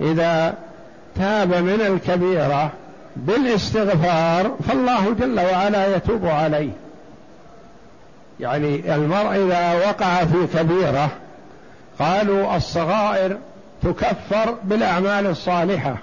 إذا 0.00 0.54
تاب 1.16 1.54
من 1.54 1.80
الكبيرة 1.80 2.70
بالاستغفار 3.26 4.56
فالله 4.68 5.14
جل 5.14 5.40
وعلا 5.40 5.96
يتوب 5.96 6.26
عليه. 6.26 6.70
يعني 8.40 8.94
المرء 8.94 9.46
إذا 9.46 9.88
وقع 9.88 10.24
في 10.24 10.58
كبيرة 10.58 11.10
قالوا 11.98 12.56
الصغائر 12.56 13.38
تكفر 13.82 14.54
بالأعمال 14.64 15.26
الصالحة 15.26 15.96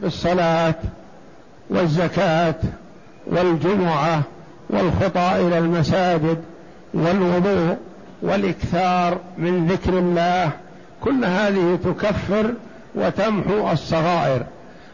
بالصلاة 0.00 0.74
والزكاة 1.70 2.54
والجمعة 3.26 4.22
والخطى 4.70 5.32
إلى 5.36 5.58
المساجد 5.58 6.42
والوضوء 6.94 7.76
والإكثار 8.22 9.18
من 9.38 9.66
ذكر 9.66 9.98
الله 9.98 10.50
كل 11.00 11.24
هذه 11.24 11.78
تكفر 11.84 12.52
وتمحو 12.94 13.70
الصغائر. 13.72 14.42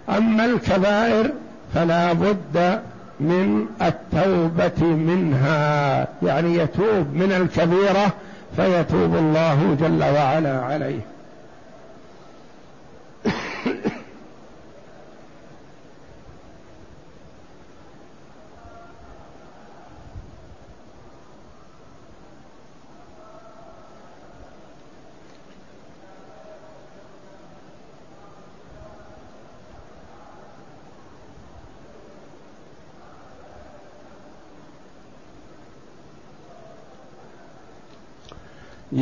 أما 0.09 0.45
الكبائر 0.45 1.31
فلا 1.75 2.13
بد 2.13 2.81
من 3.21 3.67
التوبة 3.83 4.87
منها. 4.87 6.09
يعني 6.23 6.57
يتوب 6.57 7.07
من 7.15 7.33
الكبيرة 7.33 8.13
فيتوب 8.57 9.17
الله 9.17 9.77
جل 9.81 10.05
وعلا 10.05 10.61
عليه. 10.61 11.01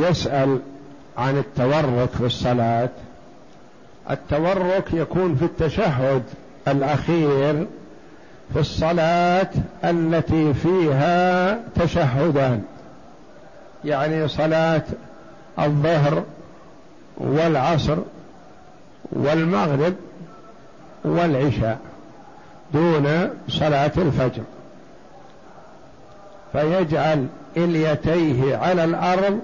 يسأل 0.08 0.58
عن 1.18 1.38
التورك 1.38 2.08
في 2.18 2.26
الصلاة. 2.26 2.88
التورك 4.10 4.92
يكون 4.92 5.36
في 5.36 5.44
التشهد 5.44 6.22
الأخير 6.68 7.66
في 8.52 8.60
الصلاة 8.60 9.50
التي 9.84 10.54
فيها 10.54 11.58
تشهدان. 11.74 12.62
يعني 13.84 14.28
صلاة 14.28 14.82
الظهر 15.58 16.24
والعصر 17.16 17.96
والمغرب 19.12 19.94
والعشاء 21.04 21.78
دون 22.74 23.30
صلاة 23.48 23.92
الفجر. 23.96 24.42
فيجعل 26.52 27.26
إليتيه 27.56 28.56
على 28.56 28.84
الأرض 28.84 29.40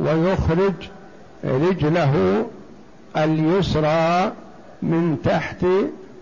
ويخرج 0.00 0.74
رجله 1.44 2.46
اليسرى 3.16 4.32
من 4.82 5.16
تحت 5.24 5.66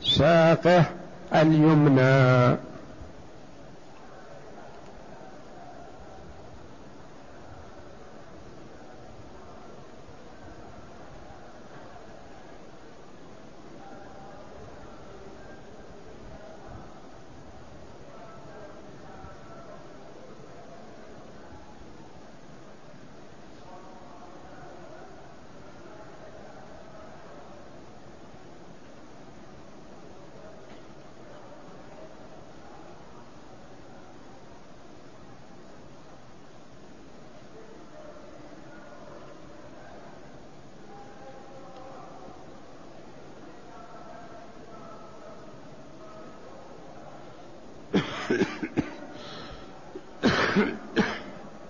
ساقه 0.02 0.84
اليمنى 1.34 2.56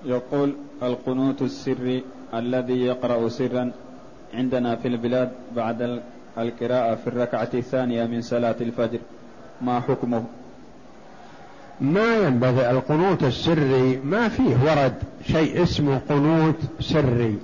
يقول 0.04 0.54
القنوت 1.06 1.42
السري 1.42 2.04
الذي 2.34 2.80
يقرأ 2.80 3.28
سرا 3.28 3.72
عندنا 4.34 4.76
في 4.76 4.88
البلاد 4.88 5.30
بعد 5.56 6.00
القراءة 6.38 6.94
في 6.94 7.06
الركعة 7.06 7.48
الثانية 7.54 8.04
من 8.04 8.22
صلاة 8.22 8.54
الفجر. 8.60 8.98
ما 9.62 9.80
حكمه؟ 9.80 10.24
ما 11.80 12.16
ينبغي 12.16 12.70
القنوت 12.70 13.22
السري 13.22 14.00
ما 14.04 14.28
فيه 14.28 14.56
ورد 14.64 14.94
شيء 15.26 15.62
اسمه 15.62 16.00
قنوت 16.08 16.58
سري. 16.80 17.38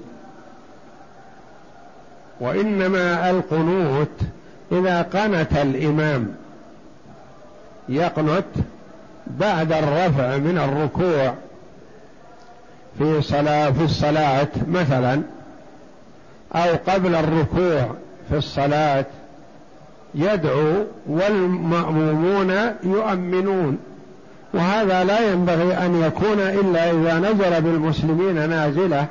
وإنما 2.40 3.30
القنوت 3.30 4.16
إذا 4.72 5.02
قنت 5.02 5.52
الإمام 5.52 6.34
يقنت 7.88 8.52
بعد 9.26 9.72
الرفع 9.72 10.36
من 10.36 10.58
الركوع 10.58 11.34
في 12.99 13.22
صلاة 13.22 13.70
في 13.70 13.84
الصلاة 13.84 14.49
مثلا 14.68 15.22
أو 16.55 16.74
قبل 16.86 17.14
الركوع 17.14 17.95
في 18.30 18.36
الصلاة 18.36 19.05
يدعو 20.14 20.72
والمأمومون 21.07 22.51
يؤمنون. 22.84 23.78
وهذا 24.55 25.05
لا 25.05 25.32
ينبغي 25.32 25.76
أن 25.76 26.03
يكون 26.03 26.40
إلا 26.40 26.90
إذا 26.90 27.18
نزل 27.18 27.62
بالمسلمين 27.62 28.49
نازلة. 28.51 29.07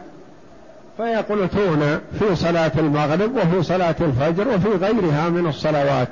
فيقنتون 0.98 2.00
في 2.20 2.36
صلاة 2.36 2.72
المغرب 2.78 3.36
وفي 3.36 3.64
صلاة 3.64 3.96
الفجر 4.02 4.48
وفي 4.48 4.70
غيرها 4.70 5.30
من 5.30 5.48
الصلوات. 5.48 6.10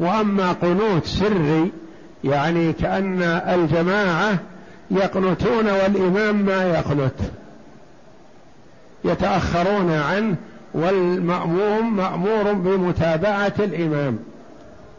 وأما 0.00 0.52
قنوت 0.52 1.06
سري 1.06 1.72
يعني 2.24 2.72
كأن 2.72 3.22
الجماعة 3.22 4.38
يقنتون 4.94 5.66
والإمام 5.66 6.36
ما 6.36 6.64
يقنت 6.64 7.14
يتأخرون 9.04 9.90
عنه 9.90 10.36
والمأموم 10.74 11.96
مأمور 11.96 12.52
بمتابعة 12.52 13.54
الإمام. 13.58 14.18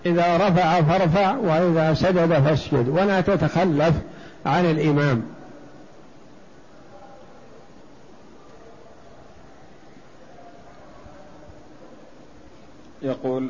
إذا 0.06 0.38
رفع 0.38 0.82
فارفع 0.82 1.38
وإذا 1.38 1.94
سجد 1.94 2.34
فاسجد 2.34 2.90
ولا 2.90 3.22
تتخلف 3.22 3.94
عن 4.46 4.66
الإمام. 4.66 5.22
يقول 13.02 13.50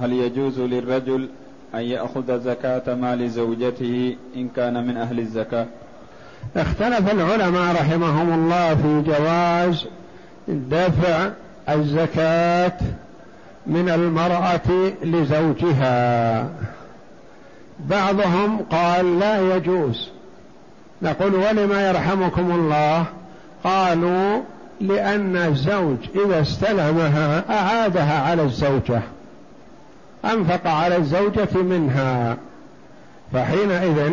هل 0.00 0.12
يجوز 0.12 0.60
للرجل 0.60 1.28
أن 1.74 1.82
يأخذ 1.82 2.40
زكاة 2.40 2.94
مال 2.94 3.30
زوجته 3.30 4.16
إن 4.36 4.48
كان 4.48 4.86
من 4.86 4.96
أهل 4.96 5.18
الزكاة. 5.18 5.66
اختلف 6.56 7.12
العلماء 7.12 7.74
رحمهم 7.74 8.32
الله 8.32 8.74
في 8.74 9.02
جواز 9.02 9.86
دفع 10.48 11.30
الزكاة 11.68 12.78
من 13.66 13.88
المرأة 13.88 14.92
لزوجها. 15.04 16.48
بعضهم 17.80 18.58
قال 18.70 19.18
لا 19.18 19.56
يجوز. 19.56 20.10
نقول 21.02 21.34
ولما 21.34 21.88
يرحمكم 21.88 22.50
الله؟ 22.50 23.04
قالوا 23.64 24.40
لأن 24.80 25.36
الزوج 25.36 25.96
إذا 26.26 26.40
استلمها 26.40 27.44
أعادها 27.50 28.20
على 28.22 28.42
الزوجة. 28.42 29.02
أنفق 30.32 30.66
على 30.66 30.96
الزوجة 30.96 31.62
منها 31.62 32.36
فحينئذ 33.32 34.12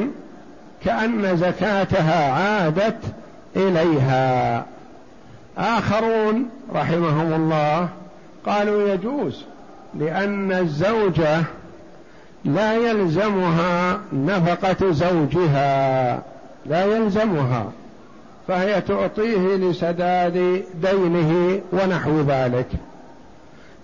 كأن 0.86 1.38
زكاتها 1.38 2.32
عادت 2.32 2.97
إليها. 3.55 4.66
آخرون 5.57 6.49
رحمهم 6.76 7.34
الله 7.34 7.89
قالوا 8.45 8.89
يجوز 8.89 9.45
لأن 9.99 10.51
الزوجة 10.51 11.43
لا 12.45 12.74
يلزمها 12.74 13.99
نفقة 14.14 14.91
زوجها 14.91 16.22
لا 16.66 16.86
يلزمها 16.86 17.72
فهي 18.47 18.82
تعطيه 18.82 19.55
لسداد 19.55 20.64
دينه 20.82 21.62
ونحو 21.74 22.22
ذلك. 22.22 22.68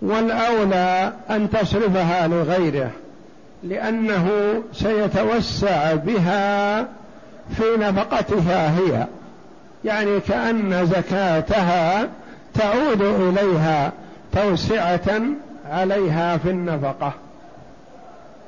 والأولى 0.01 1.13
أن 1.29 1.49
تصرفها 1.49 2.27
لغيره 2.27 2.91
لأنه 3.63 4.29
سيتوسع 4.73 5.93
بها 5.93 6.81
في 7.57 7.77
نفقتها 7.79 8.79
هي 8.79 9.07
يعني 9.85 10.19
كأن 10.19 10.85
زكاتها 10.85 12.07
تعود 12.53 13.01
إليها 13.01 13.91
توسعة 14.33 15.21
عليها 15.71 16.37
في 16.37 16.49
النفقة. 16.49 17.13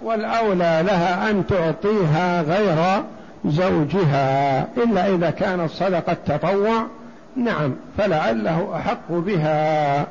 والأولى 0.02 0.84
لها 0.88 1.30
أن 1.30 1.44
تعطيها 1.48 2.42
غير 2.42 3.04
زوجها 3.46 4.68
إلا 4.78 5.08
إذا 5.16 5.30
كانت 5.30 5.72
صدقة 5.72 6.18
تطوع 6.26 6.84
نعم 7.36 7.76
فلعله 7.98 8.76
أحق 8.76 9.12
بها 9.12 10.08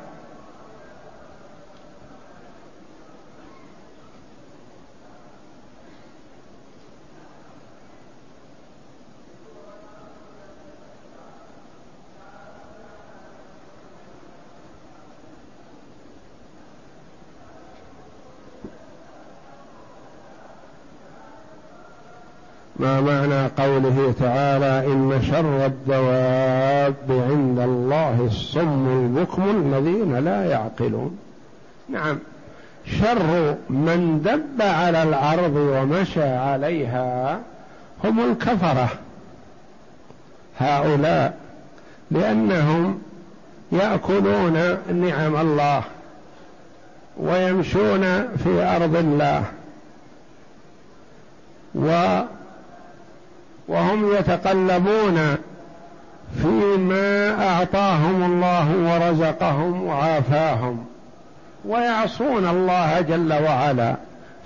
ما 22.79 23.01
معنى 23.01 23.49
قوله 23.79 24.13
تعالى 24.19 24.93
إن 24.93 25.21
شر 25.31 25.65
الدواب 25.65 26.95
عند 27.09 27.59
الله 27.59 28.27
الصم 28.31 28.87
البكم 28.87 29.43
الذين 29.49 30.15
لا 30.15 30.45
يعقلون. 30.45 31.17
نعم. 31.89 32.19
شر 32.99 33.55
من 33.69 34.21
دب 34.25 34.61
على 34.61 35.03
الأرض 35.03 35.55
ومشى 35.55 36.23
عليها 36.23 37.39
هم 38.03 38.31
الكفرة. 38.31 38.89
هؤلاء 40.59 41.37
لأنهم 42.11 43.01
يأكلون 43.71 44.77
نعم 44.93 45.35
الله 45.35 45.83
ويمشون 47.17 48.01
في 48.37 48.63
أرض 48.63 48.95
الله. 48.95 49.43
و 51.75 52.19
وهم 53.69 54.13
يتقلبون 54.15 55.35
فيما 56.41 57.35
أعطاهم 57.47 58.23
الله 58.23 58.93
ورزقهم 58.93 59.83
وعافاهم 59.83 60.85
ويعصون 61.65 62.47
الله 62.49 63.01
جل 63.01 63.33
وعلا. 63.33 63.95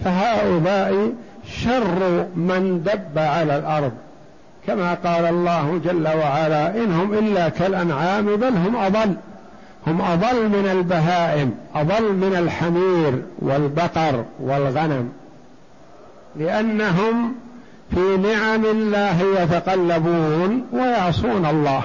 فهؤلاء 0.05 1.11
شر 1.47 2.25
من 2.35 2.83
دب 2.85 3.19
على 3.19 3.57
الأرض. 3.57 3.91
كما 4.67 4.93
قال 4.93 5.25
الله 5.25 5.81
جل 5.85 6.07
وعلا 6.07 6.75
انهم 6.75 7.13
إلا 7.13 7.49
كالأنعام 7.49 8.25
بل 8.25 8.53
هم 8.57 8.75
أضل. 8.75 9.15
هم 9.87 10.01
أضل 10.01 10.49
من 10.49 10.69
البهائم 10.71 11.55
أضل 11.75 12.13
من 12.13 12.35
الحمير 12.39 13.21
والبقر 13.39 14.25
والغنم. 14.39 15.09
لأنهم 16.35 17.35
في 17.93 18.17
نعم 18.17 18.65
الله 18.65 19.21
يتقلبون 19.41 20.65
ويعصون 20.73 21.45
الله. 21.45 21.83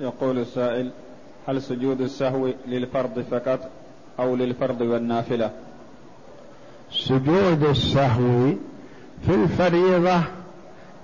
يقول 0.00 0.38
السائل 0.38 0.90
هل 1.48 1.62
سجود 1.62 2.00
السهو 2.00 2.48
للفرض 2.66 3.24
فقط 3.30 3.70
أو 4.18 4.36
للفرض 4.36 4.80
والنافلة؟ 4.80 5.50
سجود 6.92 7.64
السهو 7.64 8.52
في 9.26 9.34
الفريضة 9.34 10.20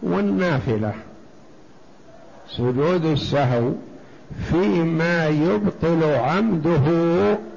والنافلة. 0.02 0.94
سجود 2.48 3.04
السهو 3.04 3.72
فيما 4.50 5.28
يبطل 5.28 6.04
عمده 6.04 6.82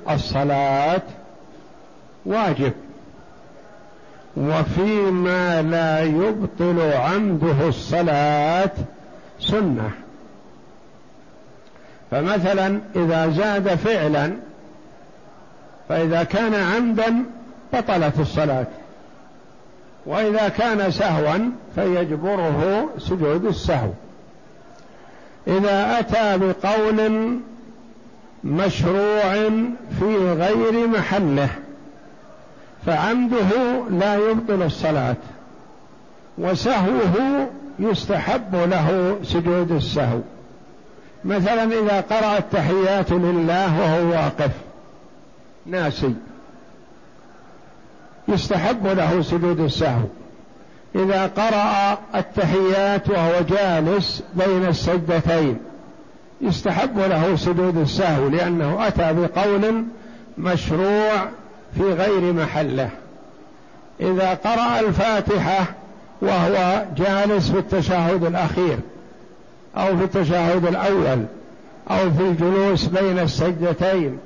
الصلاة 0.09 1.01
واجب 2.25 2.73
وفيما 4.37 5.61
لا 5.61 6.03
يبطل 6.03 6.79
عمده 6.79 7.67
الصلاة 7.67 8.71
سنة. 9.39 9.91
فمثلا 12.11 12.79
إذا 12.95 13.29
زاد 13.29 13.75
فعلا 13.75 14.33
فإذا 15.89 16.23
كان 16.23 16.53
عمدا 16.53 17.23
بطلت 17.73 18.19
الصلاة. 18.19 18.67
وإذا 20.05 20.49
كان 20.49 20.91
سهوا 20.91 21.37
فيجبره 21.75 22.89
سجود 22.97 23.45
السهو. 23.45 23.89
إذا 25.47 25.99
أتى 25.99 26.37
بقول 26.37 27.29
مشروع 28.43 29.33
في 29.99 30.33
غير 30.33 30.87
محله 30.87 31.49
فعمده 32.85 33.49
لا 33.89 34.15
يبطل 34.15 34.63
الصلاة 34.63 35.15
وسهوه 36.37 37.47
يستحب 37.79 38.55
له 38.55 39.17
سجود 39.23 39.71
السهو. 39.71 40.19
مثلا 41.25 41.63
إذا 41.63 42.01
قرأ 42.01 42.37
التحيات 42.37 43.11
لله 43.11 43.79
وهو 43.79 44.11
واقف 44.11 44.51
ناسي. 45.65 46.13
يستحب 48.27 48.87
له 48.87 49.21
سجود 49.21 49.59
السهو. 49.59 50.03
إذا 50.95 51.25
قرأ 51.37 51.97
التحيات 52.15 53.09
وهو 53.09 53.41
جالس 53.49 54.23
بين 54.33 54.65
السجدتين 54.65 55.57
يستحب 56.41 56.99
له 56.99 57.35
سجود 57.35 57.77
السهو 57.77 58.27
لأنه 58.27 58.87
أتى 58.87 59.13
بقول 59.13 59.85
مشروع 60.37 61.11
في 61.75 61.83
غير 61.83 62.33
محله. 62.33 62.89
إذا 64.01 64.33
قرأ 64.33 64.79
الفاتحة 64.79 65.65
وهو 66.21 66.85
جالس 66.97 67.51
في 67.51 67.59
التشهد 67.59 68.23
الأخير 68.23 68.77
أو 69.77 69.97
في 69.97 70.03
التشهد 70.03 70.65
الأول 70.65 71.25
أو 71.91 72.11
في 72.11 72.21
الجلوس 72.21 72.85
بين 72.85 73.19
السجدتين. 73.19 74.19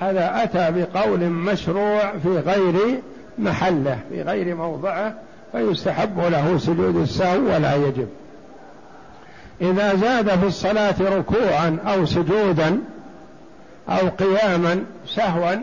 هذا 0.00 0.42
أتى 0.42 0.70
بقول 0.70 1.20
مشروع 1.20 2.12
في 2.22 2.38
غير 2.38 3.00
محله 3.38 3.98
في 4.10 4.22
غير 4.22 4.56
موضعه 4.56 5.14
فيستحب 5.52 6.18
له 6.18 6.58
سجود 6.58 6.96
السهو 6.96 7.44
ولا 7.44 7.74
يجب. 7.74 8.08
إذا 9.60 9.94
زاد 9.96 10.28
في 10.28 10.46
الصلاة 10.46 10.94
ركوعا 11.00 11.78
أو 11.86 12.06
سجودا 12.06 12.78
أو 13.88 14.08
قياما 14.08 14.84
سهوا 15.06 15.54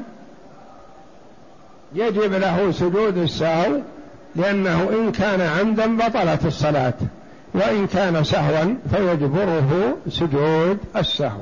يجب 1.96 2.34
له 2.34 2.72
سجود 2.72 3.18
السهو 3.18 3.80
لأنه 4.36 4.90
إن 4.90 5.12
كان 5.12 5.42
عمدا 5.42 5.98
بطلت 5.98 6.46
الصلاة. 6.46 6.94
وإن 7.54 7.88
كان 7.88 8.24
سهوا 8.24 8.76
فيجبره 8.92 9.98
سجود 10.10 10.78
السهو. 10.96 11.40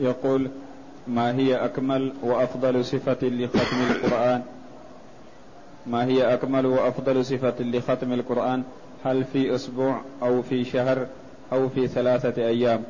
يقول 0.00 0.50
ما 1.08 1.34
هي 1.34 1.56
أكمل 1.64 2.12
وأفضل 2.22 2.84
صفة 2.84 3.18
لختم 3.22 3.76
القرآن؟ 3.90 4.42
ما 5.86 6.04
هي 6.04 6.34
أكمل 6.34 6.66
وأفضل 6.66 7.24
صفة 7.24 7.54
لختم 7.60 8.12
القرآن؟ 8.12 8.62
هل 9.04 9.24
في 9.24 9.54
أسبوع 9.54 10.00
أو 10.22 10.42
في 10.42 10.64
شهر 10.64 11.06
أو 11.52 11.68
في 11.68 11.88
ثلاثة 11.88 12.42
أيام؟ 12.46 12.84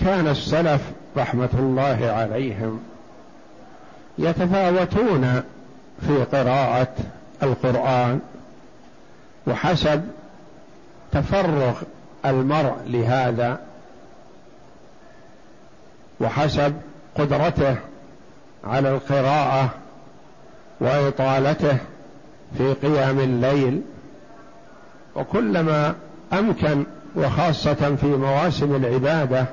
كان 0.00 0.26
السلف 0.26 0.80
رحمة 1.16 1.48
الله 1.54 2.12
عليهم 2.12 2.80
يتفاوتون 4.18 5.42
في 6.00 6.24
قراءة 6.32 6.94
القرآن 7.42 8.20
وحسب 9.46 10.02
تفرغ 11.12 11.82
المرء 12.24 12.76
لهذا 12.86 13.60
وحسب 16.20 16.74
قدرته 17.14 17.76
على 18.64 18.90
القراءة 18.90 19.70
وإطالته 20.80 21.78
في 22.58 22.72
قيام 22.72 23.20
الليل 23.20 23.82
وكلما 25.14 25.94
أمكن 26.32 26.84
وخاصة 27.16 27.96
في 28.00 28.06
مواسم 28.06 28.74
العبادة 28.76 29.46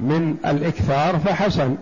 من 0.00 0.36
الإكثار 0.46 1.18
فحسن. 1.18 1.76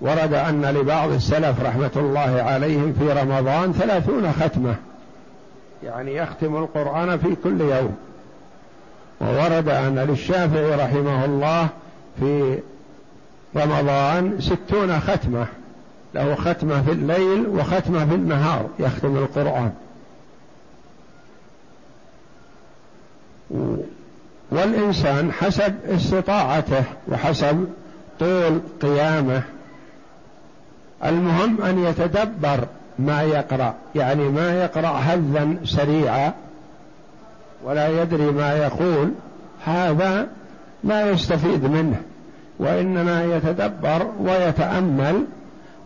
ورد 0.00 0.34
أن 0.34 0.64
لبعض 0.64 1.10
السلف 1.10 1.62
رحمة 1.62 1.90
الله 1.96 2.42
عليهم 2.42 2.92
في 2.92 3.12
رمضان 3.12 3.72
ثلاثون 3.72 4.32
ختمة. 4.32 4.74
يعني 5.84 6.16
يختم 6.16 6.56
القرآن 6.56 7.18
في 7.18 7.36
كل 7.44 7.60
يوم. 7.60 7.96
وورد 9.20 9.68
أن 9.68 9.98
للشافعي 9.98 10.74
رحمه 10.74 11.24
الله 11.24 11.68
في 12.20 12.58
رمضان 13.56 14.40
ستون 14.40 15.00
ختمة. 15.00 15.46
له 16.14 16.34
ختمة 16.34 16.82
في 16.82 16.92
الليل 16.92 17.46
وختمة 17.48 18.06
في 18.06 18.14
النهار 18.14 18.66
يختم 18.78 19.16
القرآن. 19.16 19.72
والإنسان 24.58 25.32
حسب 25.32 25.74
استطاعته 25.88 26.84
وحسب 27.08 27.64
طول 28.20 28.60
قيامه. 28.82 29.42
المهم 31.04 31.62
أن 31.62 31.84
يتدبر 31.84 32.66
ما 32.98 33.22
يقرأ 33.22 33.74
يعني 33.94 34.28
ما 34.28 34.62
يقرأ 34.62 34.88
هذا 34.88 35.48
سريعا 35.64 36.32
ولا 37.64 38.02
يدري 38.02 38.30
ما 38.30 38.52
يقول. 38.52 39.10
هذا 39.64 40.26
لا 40.84 41.10
يستفيد 41.10 41.64
منه 41.64 42.00
وإنما 42.58 43.24
يتدبر 43.24 44.06
ويتأمل 44.20 45.24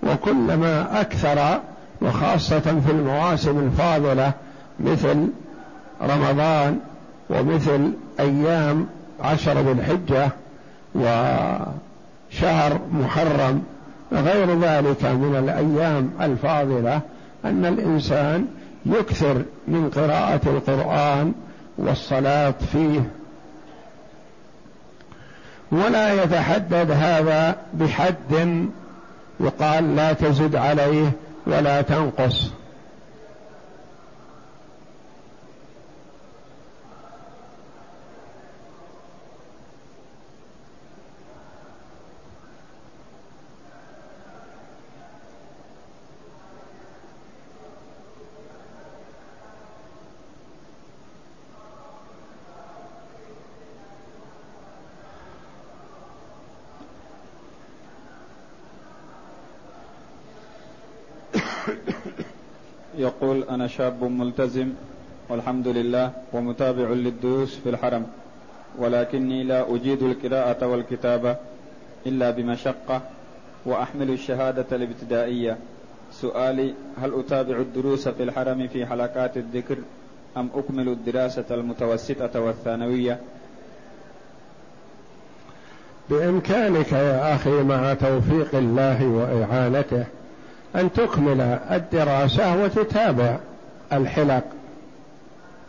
وكلما 0.03 1.01
أكثر 1.01 1.61
وخاصة 2.03 2.61
في 2.61 2.91
المواسم 2.91 3.59
الفاضلة 3.59 4.33
مثل 4.81 5.29
رمضان 6.03 6.79
ومثل 7.33 7.93
أيام 8.20 8.87
عشر 9.20 9.59
ذي 9.61 9.72
الحجة 9.72 10.30
وشهر 10.95 12.80
محرم 12.93 13.62
غير 14.12 14.59
ذلك 14.61 15.05
من 15.05 15.37
الأيام 15.39 16.11
الفاضلة 16.20 17.01
أن 17.45 17.64
الإنسان 17.64 18.47
يكثر 18.87 19.43
من 19.68 19.91
قراءة 19.91 20.41
القرآن 20.47 21.33
والصلاة 21.78 22.55
فيه. 22.72 23.01
ولا 25.72 26.24
يتحدد 26.24 26.91
هذا 26.91 27.57
بحد 27.74 28.66
يقال 29.41 29.97
لا 29.97 30.12
تزد 30.12 30.57
عليه 30.57 31.12
ولا 31.47 31.83
تنقص. 31.83 32.51
يقول 63.03 63.45
أنا 63.51 63.67
شاب 63.67 64.05
ملتزم 64.05 64.69
والحمد 65.29 65.69
لله 65.69 66.13
ومتابع 66.33 66.89
للدروس 66.89 67.55
في 67.57 67.69
الحرم 67.69 68.07
ولكني 68.79 69.45
لا 69.45 69.75
أجيد 69.75 70.03
القراءة 70.03 70.67
والكتابة 70.67 71.37
إلا 72.07 72.31
بمشقة 72.31 73.01
وأحمل 73.67 74.11
الشهادة 74.11 74.67
الابتدائية. 74.77 75.57
سؤالي 76.13 76.75
هل 77.03 77.19
أتابع 77.21 77.57
الدروس 77.57 78.09
في 78.09 78.23
الحرم 78.23 78.69
في 78.69 78.87
حلقات 78.87 79.37
الذكر 79.37 79.77
أم 80.37 80.49
أكمل 80.55 80.89
الدراسة 80.89 81.45
المتوسطة 81.51 82.41
والثانوية؟ 82.41 83.19
بإمكانك 86.11 86.93
يا 86.93 87.35
أخي 87.35 87.63
مع 87.63 87.95
توفيق 87.95 88.55
الله 88.55 89.07
وإعانته 89.07 90.05
أن 90.77 90.93
تكمل 90.93 91.41
الدراسة 91.70 92.64
وتتابع 92.64 93.37
الحلق 93.93 94.45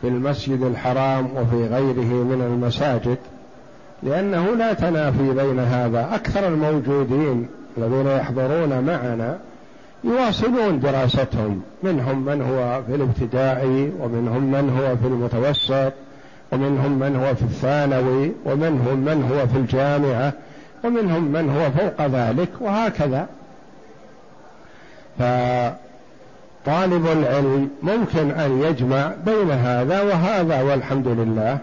في 0.00 0.08
المسجد 0.08 0.62
الحرام 0.62 1.28
وفي 1.36 1.66
غيره 1.66 2.24
من 2.24 2.42
المساجد 2.52 3.18
لأنه 4.02 4.56
لا 4.56 4.72
تنافي 4.72 5.32
بين 5.32 5.60
هذا. 5.60 6.08
أكثر 6.14 6.48
الموجودين 6.48 7.48
الذين 7.78 8.06
يحضرون 8.06 8.84
معنا 8.84 9.38
يواصلون 10.04 10.80
دراستهم 10.80 11.62
منهم 11.82 12.24
من 12.24 12.42
هو 12.42 12.82
في 12.82 12.94
الابتدائي 12.94 13.92
ومنهم 14.00 14.42
من 14.42 14.78
هو 14.78 14.96
في 14.96 15.06
المتوسط 15.06 15.92
ومنهم 16.52 16.98
من 16.98 17.16
هو 17.16 17.34
في 17.34 17.42
الثانوي 17.42 18.32
ومنهم 18.44 18.98
من 18.98 19.30
هو 19.32 19.46
في 19.46 19.56
الجامعة 19.56 20.32
ومنهم 20.84 21.24
من 21.24 21.50
هو 21.50 21.70
فوق 21.70 22.06
ذلك 22.06 22.48
وهكذا. 22.60 23.26
فطالب 25.18 27.06
العلم 27.06 27.70
ممكن 27.82 28.30
أن 28.30 28.62
يجمع 28.62 29.12
بين 29.26 29.50
هذا 29.50 30.02
وهذا 30.02 30.62
والحمد 30.62 31.08
لله 31.08 31.58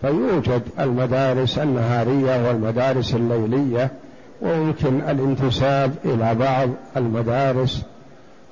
فيوجد 0.00 0.62
المدارس 0.80 1.58
النهارية 1.58 2.48
والمدارس 2.48 3.14
الليلية 3.14 3.90
ويمكن 4.40 5.00
الانتساب 5.00 5.94
إلى 6.04 6.34
بعض 6.34 6.68
المدارس 6.96 7.82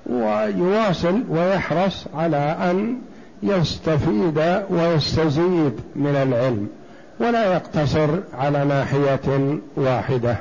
ويواصل 0.07 1.23
ويحرص 1.29 2.07
على 2.15 2.57
أن 2.71 2.99
يستفيد 3.43 4.63
ويستزيد 4.71 5.81
من 5.97 6.17
العلم 6.17 6.69
ولا 7.21 7.55
يقتصر 7.55 8.09
على 8.39 8.65
ناحية 8.65 9.59
واحدة. 9.77 10.37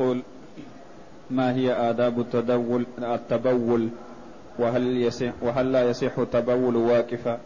يقول 0.00 0.22
ما 1.30 1.54
هي 1.54 1.72
آداب 1.72 2.20
التدول 2.20 2.86
التبول؟ 2.98 3.88
وهل 4.58 4.96
يصح 4.96 5.30
وهل 5.42 5.72
لا 5.72 5.90
يصح 5.90 6.18
التبول 6.18 6.76
واقفا 6.76 7.38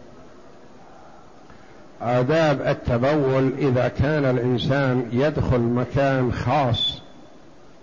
آداب 2.02 2.61
التبول 2.61 3.52
إذا 3.59 3.88
كان 3.88 4.24
الإنسان 4.24 5.09
يدخل 5.12 5.59
مكان 5.61 6.32
خاص 6.32 7.02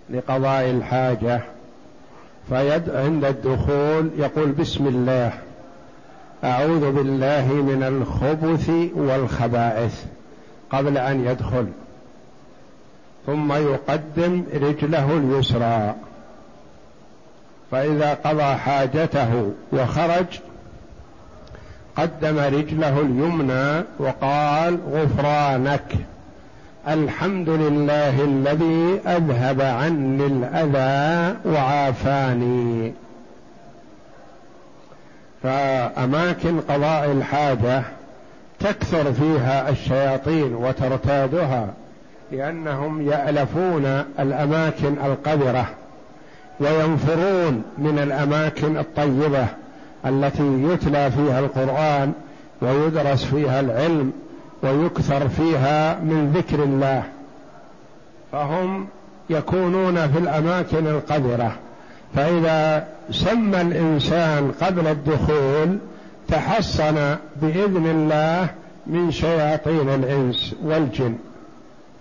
لقضاء 0.09 0.69
الحاجة 0.69 1.41
فيد 2.49 2.89
عند 2.89 3.25
الدخول 3.25 4.09
يقول 4.17 4.51
بسم 4.51 4.87
الله 4.87 5.33
أعوذ 6.43 6.91
بالله 6.91 7.53
من 7.53 7.83
الخبث 7.83 8.69
والخبائث 8.95 10.05
قبل 10.69 10.97
أن 10.97 11.25
يدخل. 11.25 11.67
ثم 13.25 13.53
يقدم 13.53 14.43
رجله 14.53 15.17
اليسرى. 15.17 15.95
فإذا 17.71 18.13
قضى 18.13 18.55
حاجته 18.55 19.51
وخرج 19.73 20.25
قدم 21.97 22.39
رجله 22.39 22.99
اليمنى 23.01 23.83
وقال 23.99 24.79
غفرانك 24.91 25.95
الحمد 26.87 27.49
لله 27.49 28.23
الذي 28.23 28.99
أذهب 29.07 29.61
عني 29.61 30.25
الأذى 30.25 31.37
وعافاني. 31.45 32.93
فأماكن 35.43 36.59
قضاء 36.59 37.11
الحاجة 37.11 37.83
تكثر 38.59 39.13
فيها 39.13 39.69
الشياطين 39.69 40.55
وترتادها. 40.55 41.67
لأنهم 42.31 43.09
يألفون 43.09 44.03
الأماكن 44.19 44.93
القذرة 45.05 45.69
وينفرون 46.59 47.63
من 47.77 47.99
الأماكن 47.99 48.77
الطيبة 48.77 49.47
التي 50.05 50.63
يتلى 50.63 51.11
فيها 51.11 51.39
القرآن 51.39 52.13
ويدرس 52.61 53.23
فيها 53.23 53.59
العلم 53.59 54.11
ويكثر 54.63 55.29
فيها 55.29 55.99
من 55.99 56.33
ذكر 56.35 56.63
الله. 56.63 57.03
فهم 58.31 58.87
يكونون 59.29 60.07
في 60.07 60.17
الأماكن 60.17 60.87
القذرة. 60.87 61.55
فإذا 62.15 62.87
سمى 63.11 63.61
الإنسان 63.61 64.51
قبل 64.61 64.87
الدخول 64.87 65.77
تحصن 66.27 67.15
بإذن 67.41 67.85
الله 67.85 68.49
من 68.87 69.11
شياطين 69.11 69.89
الإنس 69.89 70.55
والجن. 70.63 71.15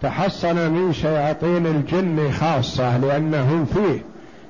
تحصن 0.02 0.70
من 0.70 0.92
شياطين 0.92 1.66
الجن 1.66 2.32
خاصة 2.32 2.98
لانهم 2.98 3.64
فيه 3.64 4.02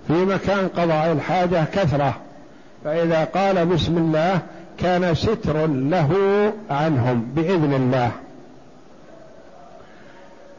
في 0.09 0.25
مكان 0.25 0.69
قضاء 0.69 1.13
الحاجة 1.13 1.65
كثرة. 1.73 2.15
فإذا 2.85 3.25
قال 3.25 3.67
بسم 3.67 3.99
الله 3.99 4.39
كان 4.79 5.15
ستر 5.15 5.67
له 5.67 6.13
عنهم 6.71 7.27
بإذن 7.35 7.75
الله. 7.75 8.11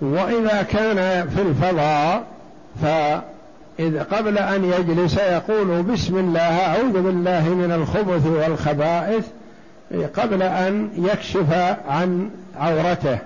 وإذا 0.01 0.61
كان 0.61 1.29
في 1.29 1.41
الفضاء 1.41 2.23
فإذ 2.81 4.03
قبل 4.03 4.37
أن 4.37 4.65
يجلس 4.65 5.17
يقول 5.17 5.83
بسم 5.83 6.17
الله 6.17 6.65
أعوذ 6.65 7.01
بالله 7.01 7.49
من 7.49 7.71
الخبث 7.71 8.27
والخبائث 8.27 9.25
قبل 10.17 10.43
أن 10.43 10.89
يكشف 10.97 11.53
عن 11.89 12.29
عورته. 12.59 13.17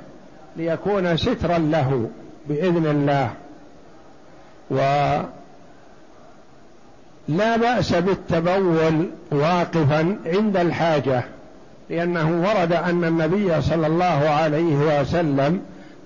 ليكون 0.56 1.18
سترا 1.18 1.58
له 1.58 2.10
بإذن 2.50 2.86
الله. 2.86 3.32
و 4.72 4.78
لا 7.28 7.58
بأس 7.58 7.94
بالتبول 7.94 9.10
واقفا 9.32 10.18
عند 10.26 10.58
الحاجة 10.58 11.24
لأنه 11.90 12.42
ورد 12.48 12.74
أن 12.74 13.04
النبي 13.04 13.62
صلى 13.62 13.88
الله 13.88 14.30
عليه 14.30 15.02
وسلم 15.02 15.62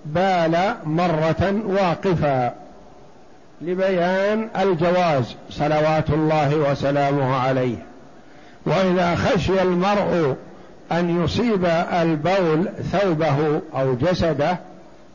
بال 0.06 0.74
مرة 0.86 1.62
واقفا 1.66 2.54
لبيان 3.62 4.48
الجواز 4.62 5.36
صلوات 5.50 6.10
الله 6.10 6.56
وسلامه 6.56 7.36
عليه. 7.36 7.76
وإذا 8.66 9.16
خشي 9.16 9.62
المرء 9.62 10.36
أن 10.92 11.24
يصيب 11.24 11.66
البول 12.02 12.70
ثوبه 12.92 13.62
أو 13.76 13.96
جسده 13.96 14.58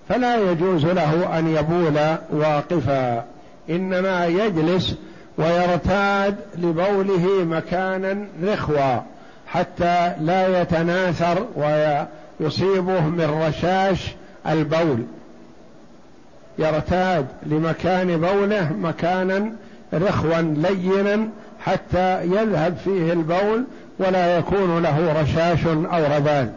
فلا 0.08 0.50
يجوز 0.50 0.86
له 0.86 1.38
أن 1.38 1.48
يبول 1.48 1.98
واقفا. 2.30 3.24
إنما 3.70 4.26
يجلس 4.26 4.94
ويرتاد 5.38 6.36
لبوله 6.58 7.44
مكانا 7.44 8.26
رخوا 8.44 9.00
حتى 9.46 10.12
لا 10.20 10.62
يتناثر 10.62 11.46
ويصيبه 12.40 13.00
من 13.00 13.44
رشاش 13.48 14.14
البول. 14.46 15.04
يرتاد 16.58 17.26
لمكان 17.46 18.20
بوله 18.20 18.72
مكانا 18.72 19.52
رخوا 19.94 20.40
لينا 20.40 21.28
حتى 21.60 22.22
يذهب 22.22 22.76
فيه 22.84 23.12
البول 23.12 23.64
ولا 23.98 24.38
يكون 24.38 24.82
له 24.82 25.22
رشاش 25.22 25.66
أو 25.66 26.04
رذاذ 26.16 26.48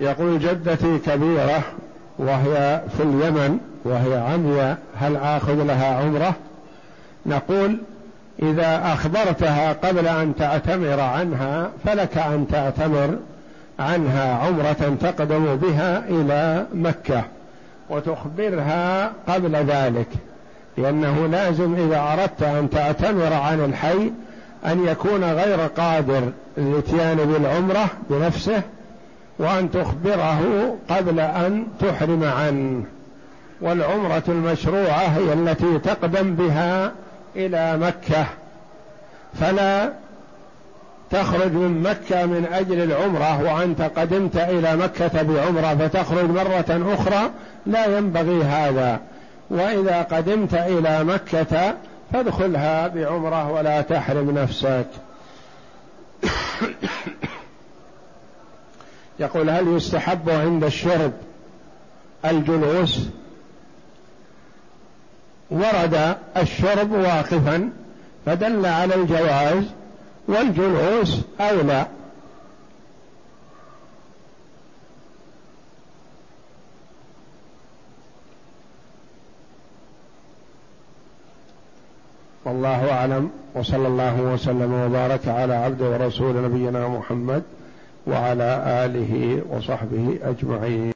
يقول 0.00 0.38
جدتي 0.38 0.98
كبيرة 0.98 1.62
وهي 2.18 2.80
في 2.96 3.02
اليمن 3.02 3.58
وهي 3.84 4.18
عمياء 4.18 4.78
هل 4.96 5.16
آخذ 5.16 5.54
لها 5.54 5.94
عمرة؟ 5.94 6.34
نقول 7.26 7.78
إذا 8.42 8.92
أخبرتها 8.92 9.72
قبل 9.72 10.06
أن 10.06 10.34
تعتمر 10.36 11.00
عنها 11.00 11.70
فلك 11.84 12.18
أن 12.18 12.46
تعتمر 12.52 13.18
عنها 13.80 14.34
عمرة 14.34 14.96
تقدم 15.00 15.56
بها 15.56 16.04
إلى 16.08 16.66
مكة 16.74 17.24
وتخبرها 17.90 19.12
قبل 19.28 19.56
ذلك 19.56 20.08
لأنه 20.78 21.26
لازم 21.26 21.74
إذا 21.74 22.00
أردت 22.12 22.42
أن 22.42 22.70
تعتمر 22.70 23.32
عن 23.32 23.64
الحي 23.64 24.12
أن 24.66 24.86
يكون 24.86 25.24
غير 25.24 25.60
قادر 25.60 26.22
للإتيان 26.58 27.16
بالعمرة 27.16 27.86
بنفسه 28.10 28.62
وأن 29.38 29.70
تخبره 29.70 30.74
قبل 30.90 31.20
أن 31.20 31.66
تحرم 31.80 32.24
عنه. 32.24 32.84
والعمرة 33.60 34.22
المشروعة 34.28 34.98
هي 34.98 35.32
التي 35.32 35.78
تقدم 35.78 36.34
بها 36.34 36.92
إلى 37.36 37.76
مكة. 37.78 38.26
فلا 39.40 39.92
تخرج 41.10 41.52
من 41.52 41.82
مكة 41.82 42.26
من 42.26 42.46
أجل 42.52 42.82
العمرة 42.82 43.42
وأنت 43.42 43.82
قدمت 43.82 44.36
إلى 44.36 44.76
مكة 44.76 45.22
بعمرة 45.22 45.74
فتخرج 45.74 46.30
مرة 46.30 46.94
أخرى 46.94 47.30
لا 47.66 47.98
ينبغي 47.98 48.42
هذا. 48.42 49.00
وإذا 49.50 50.02
قدمت 50.02 50.54
إلى 50.54 51.04
مكة 51.04 51.74
فادخلها 52.12 52.88
بعمرة 52.88 53.52
ولا 53.52 53.80
تحرم 53.80 54.30
نفسك. 54.30 54.86
يقول 59.20 59.50
هل 59.50 59.68
يستحب 59.76 60.30
عند 60.30 60.64
الشرب 60.64 61.12
الجلوس؟ 62.24 63.00
ورد 65.50 66.16
الشرب 66.36 66.92
واقفا 66.92 67.70
فدل 68.26 68.66
على 68.66 68.94
الجواز 68.94 69.64
والجلوس 70.30 71.20
اولى 71.40 71.86
والله 82.44 82.92
أعلم 82.92 83.30
وصلى 83.54 83.88
الله 83.88 84.20
وسلم 84.20 84.72
وبارك 84.72 85.28
على 85.28 85.54
عبد 85.54 85.82
ورسول 85.82 86.42
نبينا 86.44 86.88
محمد 86.88 87.42
وعلى 88.06 88.64
آله 88.84 89.42
وصحبه 89.50 90.18
أجمعين. 90.22 90.80